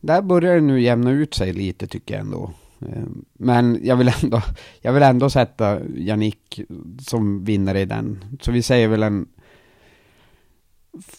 [0.00, 2.50] där börjar det nu jämna ut sig lite tycker jag ändå.
[2.80, 4.42] Ehm, men jag vill ändå,
[4.80, 6.60] jag vill ändå sätta Jannik
[7.00, 8.24] som vinnare i den.
[8.40, 9.28] Så vi säger väl en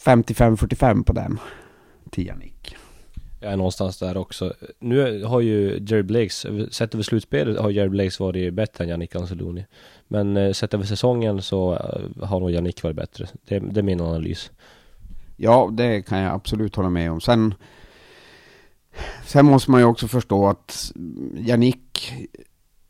[0.05, 1.39] 55-45 på den
[2.11, 2.75] till Jannik.
[3.41, 4.53] Jag är någonstans där också.
[4.79, 9.15] Nu har ju Jerry Blakes, sett över slutspelet har Jerry Blakes varit bättre än Jannik
[9.15, 9.65] Anseloni.
[10.07, 13.27] Men eh, sett över säsongen så eh, har nog Jannik varit bättre.
[13.47, 14.51] Det, det är min analys.
[15.41, 17.21] Ja, det kan jag absolut hålla med om.
[17.21, 17.53] Sen,
[19.25, 20.91] sen måste man ju också förstå att
[21.37, 22.13] Jannik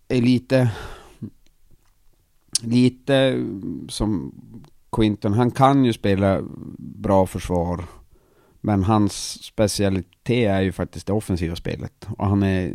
[0.08, 0.72] är lite,
[2.62, 3.46] lite
[3.90, 4.32] som
[4.92, 5.34] Quinton.
[5.34, 6.42] Han kan ju spela
[6.78, 7.86] bra försvar.
[8.62, 12.08] Men hans specialitet är ju faktiskt det offensiva spelet.
[12.18, 12.74] Och han är,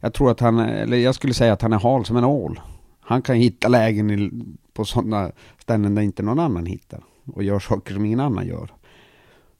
[0.00, 2.60] jag tror att han, eller jag skulle säga att han är hal som en ål.
[3.00, 4.30] Han kan hitta lägen i,
[4.72, 7.04] på sådana ställen där inte någon annan hittar.
[7.34, 8.70] Och gör saker som ingen annan gör.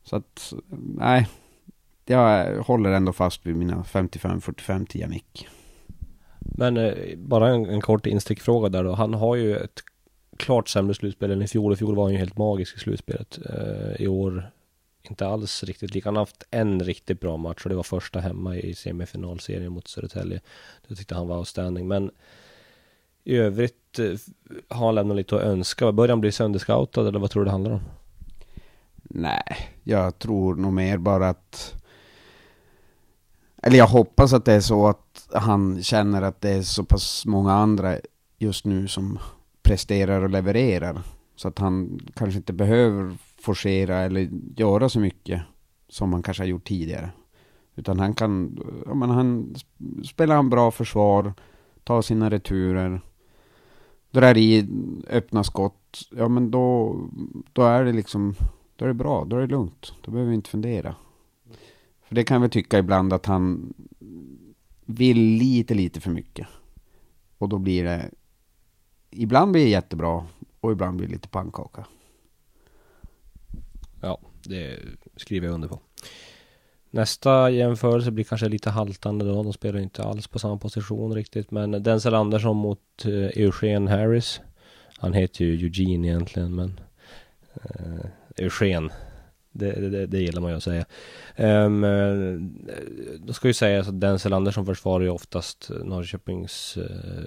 [0.04, 0.52] Så att,
[0.96, 1.28] nej.
[2.04, 5.48] jag håller ändå fast vid mina 55-45 till Jannik.
[6.38, 8.92] Men eh, bara en, en kort instickfråga där då.
[8.92, 9.80] Han har ju ett
[10.36, 11.72] klart sämre slutspel än i fjol.
[11.72, 13.38] I fjol var han ju helt magisk i slutspelet.
[13.50, 14.50] Eh, I år
[15.02, 16.08] inte alls riktigt lika.
[16.08, 19.88] Han har haft en riktigt bra match och det var första hemma i semifinalserien mot
[19.88, 20.40] Södertälje.
[20.88, 21.88] Det tyckte han var outstanding.
[21.88, 22.10] Men
[23.24, 24.18] i övrigt eh,
[24.68, 25.92] har han lämnat lite att önska.
[25.92, 27.80] Börjar han bli sönderscoutad eller vad tror du det handlar om?
[29.10, 31.74] Nej, jag tror nog mer bara att...
[33.62, 37.26] Eller jag hoppas att det är så att han känner att det är så pass
[37.26, 37.96] många andra
[38.38, 39.18] just nu som
[39.62, 41.02] presterar och levererar.
[41.36, 45.42] Så att han kanske inte behöver forcera eller göra så mycket
[45.88, 47.10] som han kanske har gjort tidigare.
[47.76, 49.54] Utan han kan, ja men han
[50.04, 51.32] spelar han bra försvar,
[51.84, 53.00] tar sina returer,
[54.10, 54.68] drar i
[55.10, 56.96] öppna skott, ja men då,
[57.52, 58.34] då är det liksom,
[58.76, 59.92] då är det bra, då är det lugnt.
[60.02, 60.94] Då behöver vi inte fundera.
[62.02, 63.74] För det kan vi tycka ibland att han
[64.84, 66.46] vill lite, lite för mycket.
[67.38, 68.10] Och då blir det,
[69.10, 70.26] ibland blir det jättebra
[70.60, 71.86] och ibland blir det lite pannkaka.
[74.00, 74.78] Ja, det
[75.16, 75.80] skriver jag under på.
[76.90, 79.42] Nästa jämförelse blir kanske lite haltande då.
[79.42, 81.50] De spelar inte alls på samma position riktigt.
[81.50, 84.40] Men Denzel Andersson mot uh, Eugen Harris.
[84.98, 86.80] Han heter ju Eugene egentligen men
[87.54, 88.90] eh, Eugen.
[89.56, 90.84] Det, det, det gillar man ju att säga.
[91.36, 92.56] Um,
[93.18, 97.24] då ska ju sägas att Denzel Andersson försvarar ju oftast Norrköpings uh,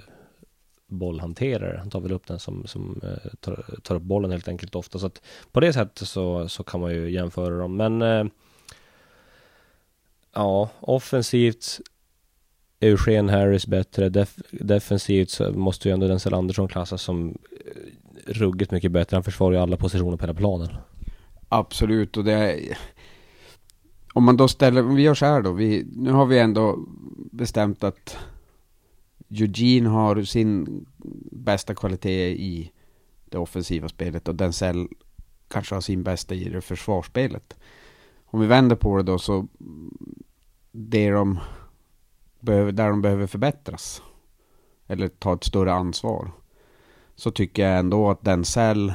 [0.86, 1.78] bollhanterare.
[1.78, 4.98] Han tar väl upp den som, som uh, tar, tar, upp bollen helt enkelt ofta.
[4.98, 7.76] Så att på det sättet så, så kan man ju jämföra dem.
[7.76, 8.26] Men uh,
[10.34, 11.80] ja, offensivt
[12.80, 14.08] Eugen Harris bättre.
[14.08, 17.38] Def defensivt så måste ju ändå Denzel Andersson klassas som
[18.26, 19.16] ruggigt mycket bättre.
[19.16, 20.68] Han försvarar ju alla positioner på hela planen.
[21.48, 22.78] Absolut, och det är...
[24.12, 26.78] Om man då ställer, om vi gör så här då, vi, nu har vi ändå
[27.32, 28.16] bestämt att
[29.28, 30.86] Eugene har sin
[31.32, 32.72] bästa kvalitet i
[33.24, 34.88] det offensiva spelet och Denzel
[35.48, 37.56] kanske har sin bästa i det försvarsspelet.
[38.26, 39.46] Om vi vänder på det då så
[40.72, 41.40] det de
[42.40, 44.02] behöver, där de behöver förbättras
[44.86, 46.30] eller ta ett större ansvar
[47.14, 48.92] så tycker jag ändå att Denzel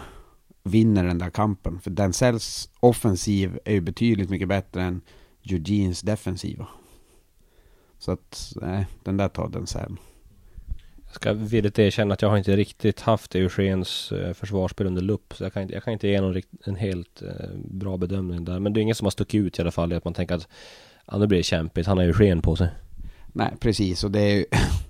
[0.63, 1.79] vinner den där kampen.
[1.79, 5.01] För Denzels offensiv är ju betydligt mycket bättre än
[5.43, 6.67] Eugenes defensiva.
[7.99, 9.95] Så att, nej, den där tar Denzel.
[11.05, 15.33] Jag ska villigt erkänna att jag har inte riktigt haft Eugens eh, försvarsspel under lupp.
[15.37, 18.45] Så jag kan inte, jag kan inte ge någon rikt, en helt eh, bra bedömning
[18.45, 18.59] där.
[18.59, 19.93] Men det är ingen som har stuckit ut i alla fall.
[19.93, 20.47] Att man tänker att
[21.05, 21.87] ja, nu blir det kämpigt.
[21.87, 22.69] Han har Eugen på sig.
[23.27, 24.03] Nej, precis.
[24.03, 24.45] Och det är ju...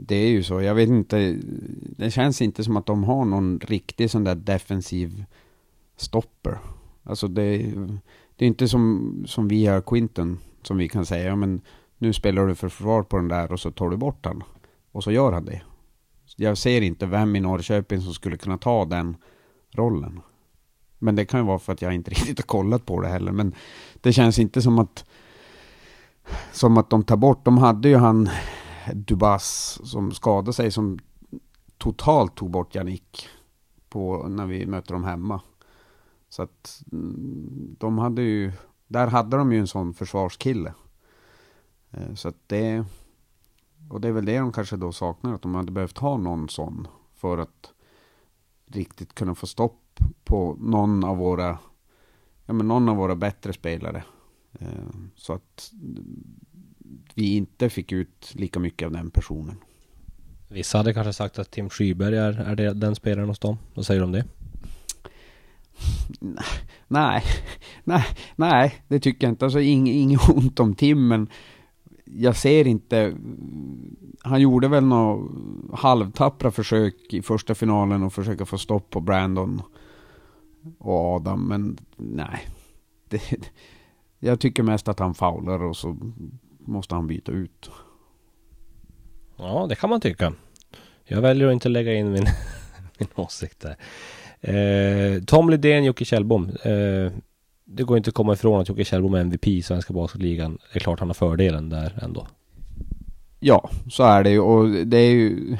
[0.00, 0.62] det är ju så.
[0.62, 1.38] Jag vet inte.
[1.96, 5.24] Det känns inte som att de har någon riktig sån där defensiv
[5.96, 6.58] stopper.
[7.02, 7.58] Alltså det,
[8.36, 10.38] det är inte som, som vi har Quinton.
[10.62, 11.60] Som vi kan säga, ja, men
[11.98, 14.42] nu spelar du för försvar på den där och så tar du bort den.
[14.92, 15.62] Och så gör han det.
[16.36, 19.16] Jag ser inte vem i Norrköping som skulle kunna ta den
[19.70, 20.20] rollen.
[20.98, 23.32] Men det kan ju vara för att jag inte riktigt har kollat på det heller.
[23.32, 23.54] Men
[24.00, 25.04] det känns inte som att
[26.52, 27.44] som att de tar bort.
[27.44, 28.28] De hade ju han
[28.94, 30.98] Dubas som skadade sig som
[31.78, 33.28] totalt tog bort Janik
[33.88, 35.40] på när vi mötte dem hemma.
[36.28, 38.52] Så att mm, de hade ju,
[38.86, 40.74] där hade de ju en sån försvarskille.
[41.90, 42.84] Eh, så att det,
[43.90, 46.48] och det är väl det de kanske då saknar, att de hade behövt ha någon
[46.48, 47.72] sån för att
[48.66, 51.58] riktigt kunna få stopp på någon av våra,
[52.46, 54.04] ja men någon av våra bättre spelare.
[54.52, 55.72] Eh, så att
[57.14, 59.56] vi inte fick ut lika mycket av den personen.
[60.48, 63.58] Vissa hade kanske sagt att Tim Skyberg är, är det, den spelaren hos dem.
[63.74, 64.24] Vad säger du om det?
[66.88, 67.22] Nej,
[67.84, 68.04] nej,
[68.36, 69.44] nej, det tycker jag inte.
[69.44, 71.28] Alltså inget ing ont om Tim, men
[72.04, 73.16] jag ser inte...
[74.22, 75.28] Han gjorde väl några
[75.72, 79.62] halvtappra försök i första finalen och försöka få stopp på Brandon
[80.78, 82.48] och Adam, men nej.
[83.08, 83.50] Det,
[84.18, 85.96] jag tycker mest att han faular och så
[86.68, 87.70] måste han byta ut.
[89.36, 90.32] Ja, det kan man tycka.
[91.04, 92.26] Jag väljer att inte lägga in min,
[92.98, 93.76] min åsikt där.
[94.40, 96.48] Eh, Tom Lidén, Jocke Kjellbom.
[96.62, 97.12] Eh,
[97.64, 100.58] det går inte att komma ifrån att Jocke Kjellbom är MVP i Svenska Basketligan.
[100.72, 102.26] Det är klart han har fördelen där ändå.
[103.40, 105.56] Ja, så är det ju och det är ju...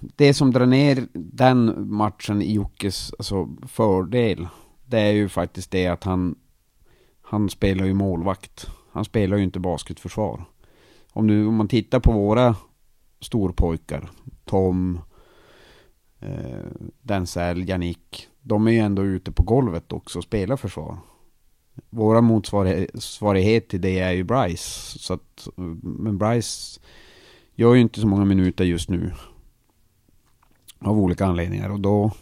[0.00, 4.48] Det som drar ner den matchen i Jockes alltså, fördel,
[4.86, 6.34] det är ju faktiskt det att han
[7.30, 8.70] han spelar ju målvakt.
[8.92, 10.44] Han spelar ju inte basketförsvar.
[11.12, 12.56] Om, nu, om man tittar på våra
[13.20, 14.10] storpojkar,
[14.44, 15.00] Tom,
[16.20, 16.66] eh,
[17.02, 18.28] Denzel, Janik.
[18.40, 20.98] De är ju ändå ute på golvet också och spelar försvar.
[21.90, 24.98] våra motsvarighet till det är ju Bryce.
[24.98, 25.48] Så att,
[25.82, 26.80] men Bryce
[27.54, 29.12] gör ju inte så många minuter just nu.
[30.78, 32.12] Av olika anledningar och då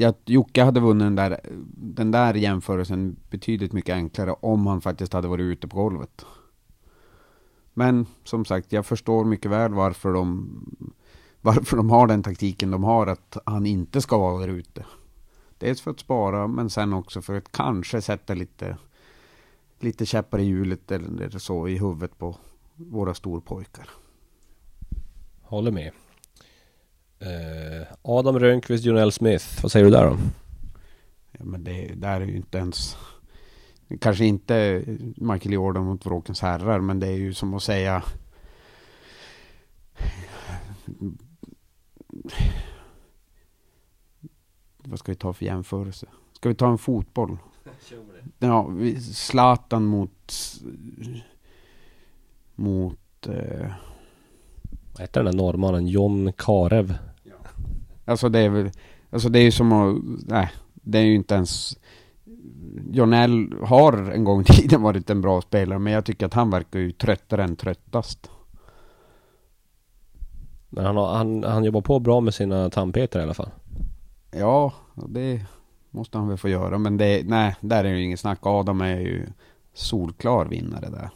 [0.00, 1.40] jag, Jocke hade vunnit den där,
[1.76, 6.24] den där jämförelsen betydligt mycket enklare om han faktiskt hade varit ute på golvet.
[7.74, 10.48] Men som sagt, jag förstår mycket väl varför de,
[11.40, 14.86] varför de har den taktiken de har, att han inte ska vara där ute.
[15.58, 18.76] Dels för att spara, men sen också för att kanske sätta lite,
[19.78, 22.36] lite käppar i hjulet eller så i huvudet på
[22.74, 23.90] våra storpojkar.
[25.42, 25.92] Håller med.
[27.20, 29.62] Eh, Adam Rönnqvist, Jonell Smith.
[29.62, 30.16] Vad säger du där då?
[31.32, 32.96] Ja, men det där är ju inte ens...
[34.00, 34.84] Kanske inte
[35.16, 38.02] Michael Jordan mot Vråkens herrar, men det är ju som att säga...
[44.78, 46.06] Vad ska vi ta för jämförelse?
[46.32, 47.38] Ska vi ta en fotboll?
[48.38, 48.70] Ja,
[49.12, 50.32] Zlatan mot...
[52.54, 53.26] Mot...
[53.26, 53.72] Eh,
[54.92, 55.86] vad heter den där norrmannen?
[55.86, 56.98] John Karev.
[58.08, 58.70] Alltså det är väl...
[59.10, 60.02] Alltså det är ju som att...
[60.28, 61.78] Nej, det är ju inte ens...
[62.90, 66.50] Jonell har en gång i tiden varit en bra spelare, men jag tycker att han
[66.50, 68.30] verkar ju tröttare än tröttast.
[70.68, 73.50] Men han, har, han, han jobbar på bra med sina tandpetare i alla fall.
[74.30, 75.44] Ja, det
[75.90, 76.78] måste han väl få göra.
[76.78, 78.38] Men det, nej, där är det ju inget snack.
[78.42, 79.26] Adam är ju
[79.74, 81.10] solklar vinnare där.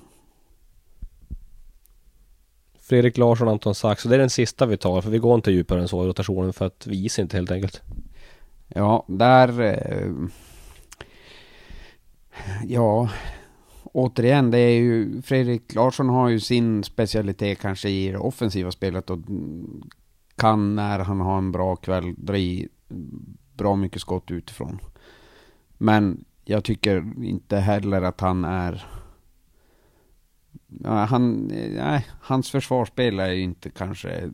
[2.93, 4.03] Fredrik Larsson, Anton Sax.
[4.03, 6.53] Det är den sista vi tar, för vi går inte djupare än så i rotationen
[6.53, 7.83] för att vi is inte helt enkelt.
[8.69, 9.61] Ja, där...
[9.61, 10.13] Eh,
[12.67, 13.09] ja,
[13.85, 15.23] återigen, det är ju...
[15.23, 19.19] Fredrik Larsson har ju sin specialitet kanske i det offensiva spelet och
[20.37, 22.69] kan när han har en bra kväll dra i
[23.55, 24.79] bra mycket skott utifrån.
[25.79, 28.85] Men jag tycker inte heller att han är
[30.85, 31.47] han,
[31.77, 34.31] nej, hans försvarsspel är ju inte kanske...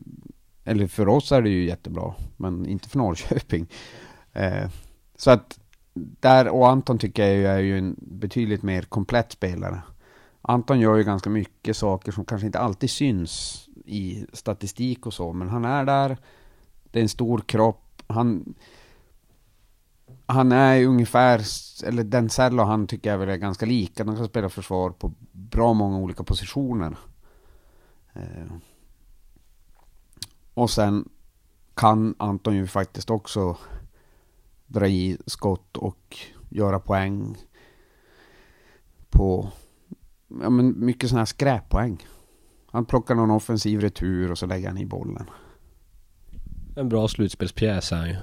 [0.63, 3.67] Eller för oss är det ju jättebra, men inte för Norrköping.
[4.33, 4.69] Eh,
[5.15, 5.59] så att
[5.93, 9.81] där, och Anton tycker jag är ju en betydligt mer komplett spelare.
[10.41, 15.33] Anton gör ju ganska mycket saker som kanske inte alltid syns i statistik och så,
[15.33, 16.17] men han är där.
[16.91, 18.03] Det är en stor kropp.
[18.07, 18.53] Han,
[20.25, 21.41] han är ungefär,
[21.85, 24.03] eller Denzel och han tycker jag väl är ganska lika.
[24.03, 25.13] De kan spela försvar på
[25.49, 26.97] bra många olika positioner.
[28.13, 28.45] Eh.
[30.53, 31.09] Och sen
[31.73, 33.57] kan Anton ju faktiskt också
[34.67, 36.17] dra i skott och
[36.49, 37.37] göra poäng
[39.09, 39.51] på
[40.41, 42.07] ja, men mycket sådana här skräppoäng.
[42.71, 45.29] Han plockar någon offensiv retur och så lägger han i bollen.
[46.75, 48.15] En bra slutspelspjäs är han ju.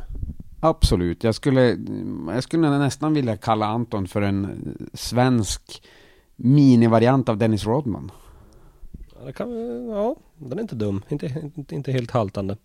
[0.61, 1.25] Absolut.
[1.25, 1.79] Jag skulle,
[2.29, 5.83] jag skulle nästan vilja kalla Anton för en svensk
[6.37, 8.11] minivariant av Dennis Rodman.
[9.19, 9.51] Ja, det kan,
[9.89, 11.03] ja, den är inte dum.
[11.09, 12.57] Inte, inte, inte helt haltande.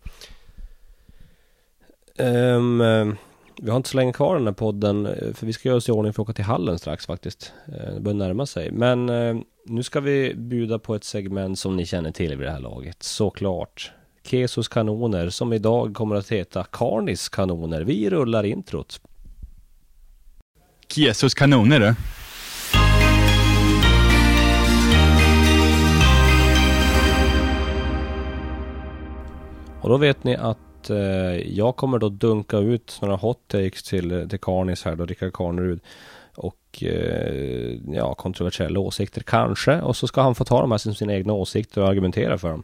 [2.17, 2.79] Um,
[3.61, 5.91] vi har inte så länge kvar den här podden, för vi ska göra oss i
[5.91, 7.53] ordning för att åka till hallen strax faktiskt.
[7.93, 8.71] Det börjar närma sig.
[8.71, 9.05] Men
[9.65, 13.03] nu ska vi bjuda på ett segment som ni känner till vid det här laget,
[13.03, 13.91] såklart.
[14.23, 17.81] Kesos kanoner som idag kommer att heta Karnis kanoner.
[17.81, 19.01] Vi rullar introt.
[20.87, 21.95] Kesos kanoner du.
[29.81, 30.97] Och då vet ni att eh,
[31.57, 35.33] jag kommer då dunka ut några hot takes till, eh, till Karnis här då, Rickard
[35.33, 35.79] Karnerud.
[36.35, 39.81] Och eh, ja, kontroversiella åsikter kanske.
[39.81, 42.49] Och så ska han få ta de här som sina egna åsikter och argumentera för
[42.49, 42.63] dem.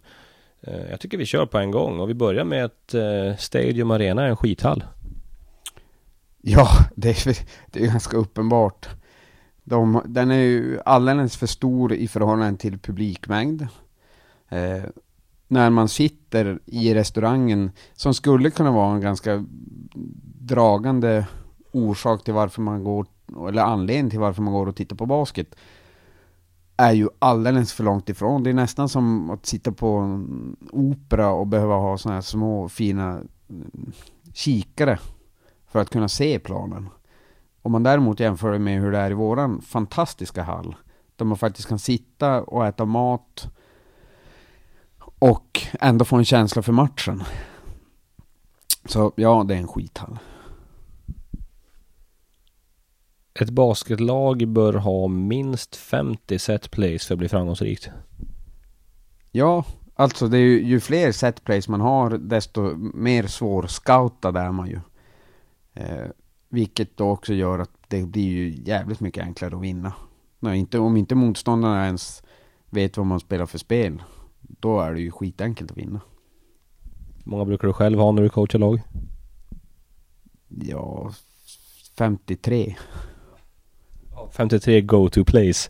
[0.61, 3.91] Eh, jag tycker vi kör på en gång och vi börjar med att eh, Stadium
[3.91, 4.83] Arena är en skithall.
[6.41, 7.37] Ja, det är,
[7.71, 8.87] det är ganska uppenbart.
[9.63, 13.67] De, den är ju alldeles för stor i förhållande till publikmängd.
[14.49, 14.83] Eh,
[15.47, 19.45] när man sitter i restaurangen, som skulle kunna vara en ganska
[20.39, 21.27] dragande
[21.71, 23.05] orsak till varför man går,
[23.49, 25.55] eller anledning till varför man går och tittar på basket,
[26.77, 28.43] är ju alldeles för långt ifrån.
[28.43, 32.69] Det är nästan som att sitta på en opera och behöva ha sådana här små
[32.69, 33.55] fina eh,
[34.33, 34.99] kikare
[35.67, 36.89] för att kunna se planen.
[37.61, 40.75] Om man däremot jämför det med hur det är i våran fantastiska hall,
[41.15, 43.49] där man faktiskt kan sitta och äta mat
[45.19, 47.23] och ändå få en känsla för matchen.
[48.85, 50.19] Så ja, det är en skithall.
[53.39, 57.89] Ett basketlag bör ha minst 50 set plays för att bli framgångsrikt.
[59.31, 59.65] Ja,
[59.95, 64.67] alltså det är ju, ju fler set plays man har, desto mer svårscoutad är man
[64.67, 64.79] ju.
[65.73, 66.07] Eh,
[66.49, 69.93] Vilket då också gör att det blir ju jävligt mycket enklare att vinna.
[70.39, 72.23] Nej, inte, om inte motståndarna ens
[72.69, 74.03] vet vad man spelar för spel,
[74.47, 76.01] då är det ju skitenkelt att vinna.
[77.23, 78.81] Hur många brukar du själv ha när du coachar lag?
[80.47, 81.11] Ja,
[81.97, 82.75] 53.
[84.31, 85.69] 53 go-to plays.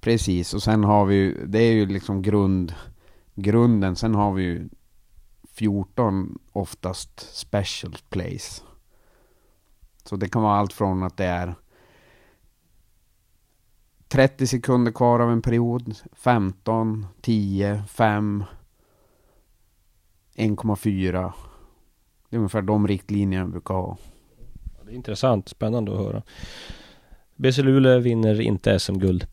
[0.00, 2.74] Precis, och sen har vi ju, det är ju liksom grund,
[3.34, 3.96] grunden.
[3.96, 4.68] Sen har vi ju
[5.54, 8.62] 14 oftast special plays.
[10.04, 11.54] Så det kan vara allt från att det är
[14.12, 18.44] 30 sekunder kvar av en period, 15, 10, 5,
[20.36, 21.32] 1,4.
[22.28, 23.96] Det är ungefär de riktlinjerna jag brukar ha.
[24.84, 26.22] Det är intressant, spännande att höra.
[27.36, 29.26] BC Luleå vinner inte SM-guld.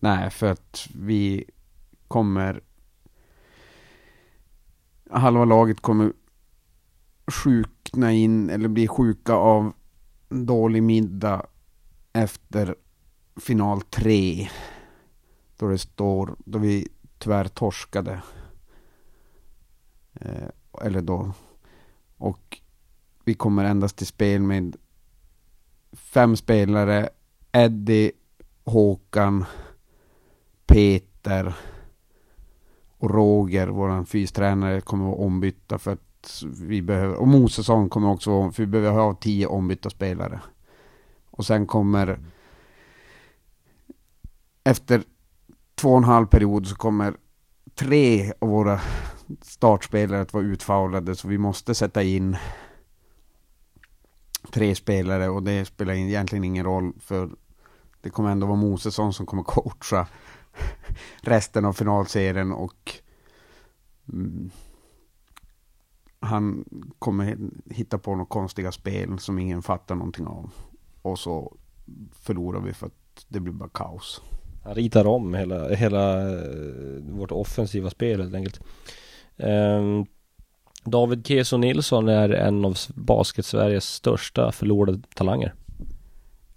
[0.00, 1.44] Nej, för att vi
[2.08, 2.60] kommer...
[5.10, 6.12] Halva laget kommer
[7.26, 9.72] sjukna in eller bli sjuka av
[10.28, 11.46] dålig middag
[12.12, 12.74] efter
[13.36, 14.48] final tre.
[15.56, 18.22] Då det står, då vi tyvärr torskade.
[20.14, 20.48] Eh,
[20.82, 21.32] eller då.
[22.16, 22.58] Och
[23.24, 24.76] vi kommer endast till spel med
[25.92, 27.08] fem spelare.
[27.52, 28.12] Eddie,
[28.64, 29.44] Håkan,
[30.66, 31.54] Peter
[32.98, 38.30] och Roger, våran fystränare, kommer vara ombytta för att vi behöver, och Mosesson kommer också
[38.30, 40.40] vara, för vi behöver ha tio ombytta spelare.
[41.30, 42.18] Och sen kommer,
[44.64, 45.02] efter
[45.74, 47.16] två och en halv period så kommer
[47.74, 48.80] tre av våra
[49.42, 52.36] startspelare att vara utfaulade, så vi måste sätta in
[54.50, 57.30] tre spelare och det spelar egentligen ingen roll för
[58.00, 60.06] det kommer ändå vara Mosesson som kommer coacha
[61.20, 62.92] resten av finalserien och
[64.12, 64.50] mm,
[66.20, 66.64] han
[66.98, 67.38] kommer
[67.70, 70.50] hitta på några konstiga spel som ingen fattar någonting av.
[71.02, 71.56] Och så
[72.12, 74.22] förlorar vi för att det blir bara kaos.
[74.64, 76.48] Han ritar om hela, hela eh,
[77.10, 78.60] vårt offensiva spel helt enkelt.
[79.36, 80.06] Um,
[80.84, 85.54] David Keso Nilsson är en av basket-Sveriges största förlorade talanger.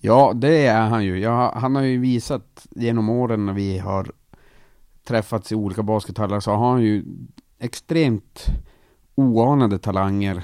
[0.02, 1.20] Ja, det är han ju.
[1.20, 4.12] Ja, han har ju visat genom åren när vi har
[5.04, 7.06] träffats i olika baskethallar så har han ju
[7.60, 8.46] extremt
[9.16, 10.44] oanade talanger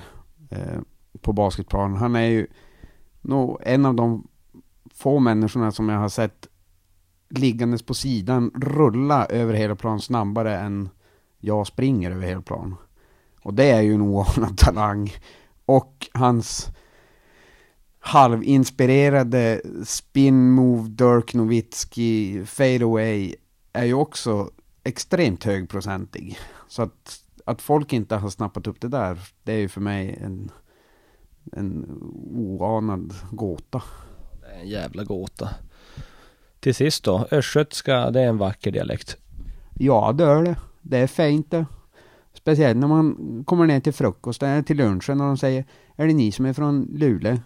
[0.50, 0.80] eh,
[1.22, 1.98] på basketplanen.
[1.98, 2.48] Han är ju
[3.22, 4.28] nog en av de
[4.94, 6.43] få människorna som jag har sett
[7.38, 10.90] liggandes på sidan rulla över hela plan snabbare än
[11.40, 12.76] jag springer över hela plan.
[13.42, 15.12] Och det är ju en oanad talang.
[15.66, 16.70] Och hans
[18.00, 23.36] halvinspirerade spin move Dirk Nowitzki fade away
[23.74, 24.50] är ju också
[24.84, 26.38] extremt högprocentig.
[26.68, 30.20] Så att, att folk inte har snappat upp det där, det är ju för mig
[30.22, 30.52] en,
[31.52, 32.00] en
[32.36, 33.84] oanad gåta.
[34.42, 35.50] Det är en jävla gåta.
[36.64, 39.18] Till sist då, östgötska, det är en vacker dialekt.
[39.74, 40.56] Ja, det är det.
[40.82, 41.66] Det är fint det.
[42.34, 46.14] Speciellt när man kommer ner till frukost eller till lunchen och de säger Är det
[46.14, 47.38] ni som är från Luleå?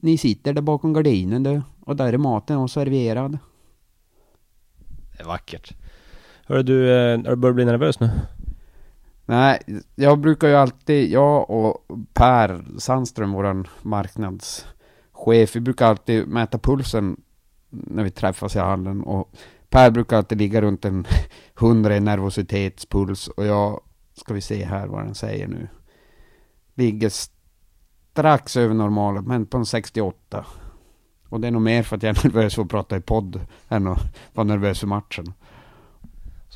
[0.00, 3.38] Ni sitter där bakom gardinen du och där är maten och serverad.
[5.12, 5.74] Det är vackert.
[6.46, 8.10] Hörru du, eh, har du börjat bli nervös nu?
[9.26, 9.62] Nej,
[9.94, 17.16] jag brukar ju alltid, jag och Per Sandström, våran marknadschef, vi brukar alltid mäta pulsen
[17.86, 19.32] när vi träffas i hallen och
[19.68, 21.06] Per brukar alltid ligga runt en
[21.54, 23.80] hundra i nervositetspuls och jag
[24.14, 25.68] ska vi se här vad den säger nu.
[26.74, 27.10] Ligger
[28.12, 30.46] strax över normalen, men på en 68.
[31.28, 33.40] Och det är nog mer för att jag är nervös för att prata i podd
[33.68, 35.32] än att vara nervös för matchen.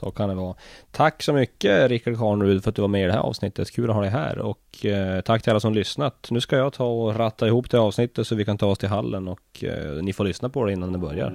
[0.01, 0.55] Så kan det vara.
[0.91, 3.71] Tack så mycket Rickard Karnerud för att du var med i det här avsnittet.
[3.71, 6.29] Kul att ha dig här och eh, tack till alla som lyssnat.
[6.31, 8.89] Nu ska jag ta och ratta ihop det avsnittet så vi kan ta oss till
[8.89, 11.31] hallen och eh, ni får lyssna på det innan det börjar.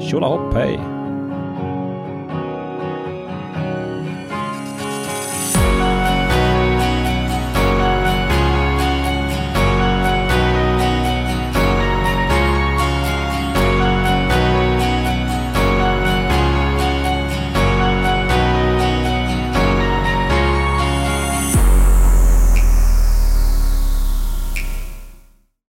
[0.00, 0.99] Tjolahopp, hej!